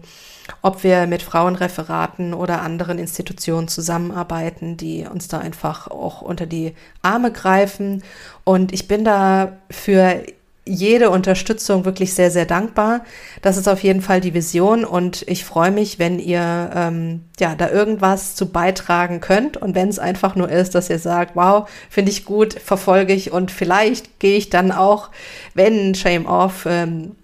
ob 0.63 0.85
wir 0.85 1.07
mit 1.07 1.23
Frauenreferaten 1.23 2.35
oder 2.35 2.63
anderen 2.63 2.99
Institutionen 2.99 3.69
zusammenarbeiten, 3.69 4.77
die 4.77 5.07
uns 5.07 5.29
da 5.29 5.39
einfach 5.39 5.89
auch 5.89 6.23
unter 6.23 6.47
die 6.47 6.75
Arme 7.03 7.33
greifen. 7.33 8.03
Und 8.45 8.73
ich 8.73 8.87
bin 8.87 9.05
da 9.05 9.57
für 9.71 10.23
jede 10.67 11.11
Unterstützung 11.11 11.85
wirklich 11.85 12.13
sehr, 12.13 12.31
sehr 12.31 12.45
dankbar. 12.45 13.05
Das 13.41 13.57
ist 13.57 13.69
auf 13.69 13.83
jeden 13.85 14.03
Fall 14.03 14.21
die 14.21 14.35
Vision 14.35 14.85
und 14.85 15.23
ich 15.29 15.45
freue 15.45 15.71
mich, 15.71 16.01
wenn 16.01 16.19
ihr 16.19 16.71
ähm, 16.75 17.25
ja 17.39 17.55
da 17.55 17.71
irgendwas 17.71 18.35
zu 18.35 18.51
beitragen 18.51 19.21
könnt 19.21 19.57
und 19.57 19.77
wenn 19.77 19.89
es 19.89 20.01
einfach 20.01 20.35
nur 20.35 20.51
ist, 20.51 20.75
dass 20.75 20.91
ihr 20.91 20.99
sagt, 20.99 21.37
wow, 21.37 21.69
finde 21.89 22.11
ich 22.11 22.25
gut, 22.25 22.55
verfolge 22.55 23.13
ich 23.15 23.31
und 23.31 23.53
vielleicht 23.53 24.19
gehe 24.19 24.37
ich 24.37 24.51
dann 24.51 24.73
auch, 24.73 25.11
wenn 25.55 25.95
Shame 25.95 26.27
Off 26.27 26.67
ähm, 26.69 27.15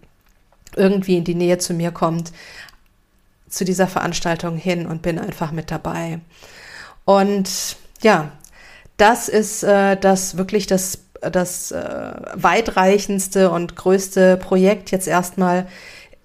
irgendwie 0.77 1.19
in 1.19 1.25
die 1.25 1.35
Nähe 1.35 1.59
zu 1.59 1.75
mir 1.75 1.91
kommt, 1.91 2.33
zu 3.49 3.65
dieser 3.65 3.89
Veranstaltung 3.89 4.57
hin 4.57 4.87
und 4.87 5.03
bin 5.03 5.19
einfach 5.19 5.51
mit 5.51 5.71
dabei. 5.71 6.21
Und 7.05 7.77
ja, 8.03 8.31
das 8.97 9.29
ist 9.29 9.65
äh, 9.65 9.97
das 9.97 10.37
wirklich 10.37 10.69
das 10.69 11.01
das 11.31 11.71
äh, 11.73 12.13
weitreichendste 12.35 13.51
und 13.51 13.77
größte 13.77 14.37
Projekt 14.37 14.91
jetzt 14.91 15.09
erstmal 15.09 15.67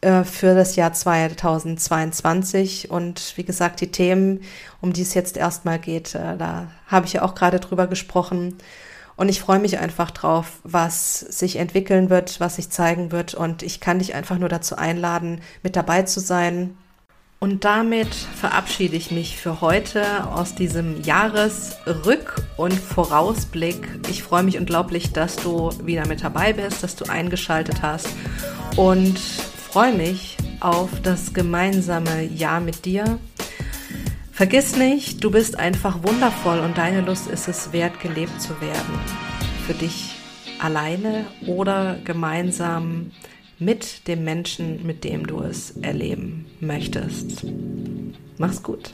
äh, 0.01 0.23
für 0.23 0.53
das 0.55 0.75
Jahr 0.75 0.93
2022. 0.93 2.91
Und 2.91 3.33
wie 3.35 3.43
gesagt, 3.43 3.81
die 3.81 3.91
Themen, 3.91 4.41
um 4.81 4.93
die 4.93 5.01
es 5.01 5.13
jetzt 5.13 5.37
erstmal 5.37 5.79
geht, 5.79 6.15
äh, 6.15 6.37
da 6.37 6.67
habe 6.87 7.05
ich 7.05 7.13
ja 7.13 7.23
auch 7.23 7.35
gerade 7.35 7.59
drüber 7.59 7.87
gesprochen. 7.87 8.57
Und 9.15 9.29
ich 9.29 9.41
freue 9.41 9.59
mich 9.59 9.79
einfach 9.79 10.11
drauf, 10.11 10.59
was 10.63 11.19
sich 11.19 11.55
entwickeln 11.55 12.11
wird, 12.11 12.39
was 12.39 12.57
sich 12.57 12.69
zeigen 12.69 13.11
wird. 13.11 13.33
Und 13.33 13.63
ich 13.63 13.79
kann 13.79 13.97
dich 13.97 14.13
einfach 14.13 14.37
nur 14.37 14.49
dazu 14.49 14.75
einladen, 14.75 15.41
mit 15.63 15.75
dabei 15.75 16.03
zu 16.03 16.19
sein. 16.19 16.77
Und 17.39 17.65
damit 17.65 18.15
verabschiede 18.15 18.95
ich 18.95 19.11
mich 19.11 19.37
für 19.37 19.61
heute 19.61 20.25
aus 20.25 20.55
diesem 20.55 21.03
Jahresrück- 21.03 22.41
und 22.57 22.73
Vorausblick. 22.73 23.87
Ich 24.09 24.23
freue 24.23 24.41
mich 24.41 24.57
unglaublich, 24.57 25.13
dass 25.13 25.35
du 25.35 25.69
wieder 25.83 26.07
mit 26.07 26.23
dabei 26.23 26.53
bist, 26.53 26.81
dass 26.81 26.95
du 26.95 27.05
eingeschaltet 27.05 27.83
hast 27.83 28.09
und 28.75 29.19
freue 29.19 29.93
mich 29.93 30.35
auf 30.61 30.89
das 31.03 31.35
gemeinsame 31.35 32.23
Jahr 32.23 32.59
mit 32.59 32.85
dir. 32.85 33.19
Vergiss 34.31 34.75
nicht, 34.75 35.23
du 35.23 35.29
bist 35.29 35.59
einfach 35.59 36.01
wundervoll 36.01 36.57
und 36.59 36.79
deine 36.79 37.01
Lust 37.01 37.27
ist 37.27 37.47
es 37.47 37.71
wert, 37.71 37.99
gelebt 37.99 38.41
zu 38.41 38.59
werden. 38.61 38.99
Für 39.67 39.75
dich 39.75 40.15
alleine 40.59 41.27
oder 41.45 41.99
gemeinsam 42.03 43.11
mit 43.59 44.07
dem 44.07 44.23
Menschen, 44.23 44.87
mit 44.87 45.03
dem 45.03 45.27
du 45.27 45.41
es 45.41 45.71
erleben 45.77 46.46
möchtest. 46.59 47.45
Mach's 48.37 48.61
gut. 48.63 48.91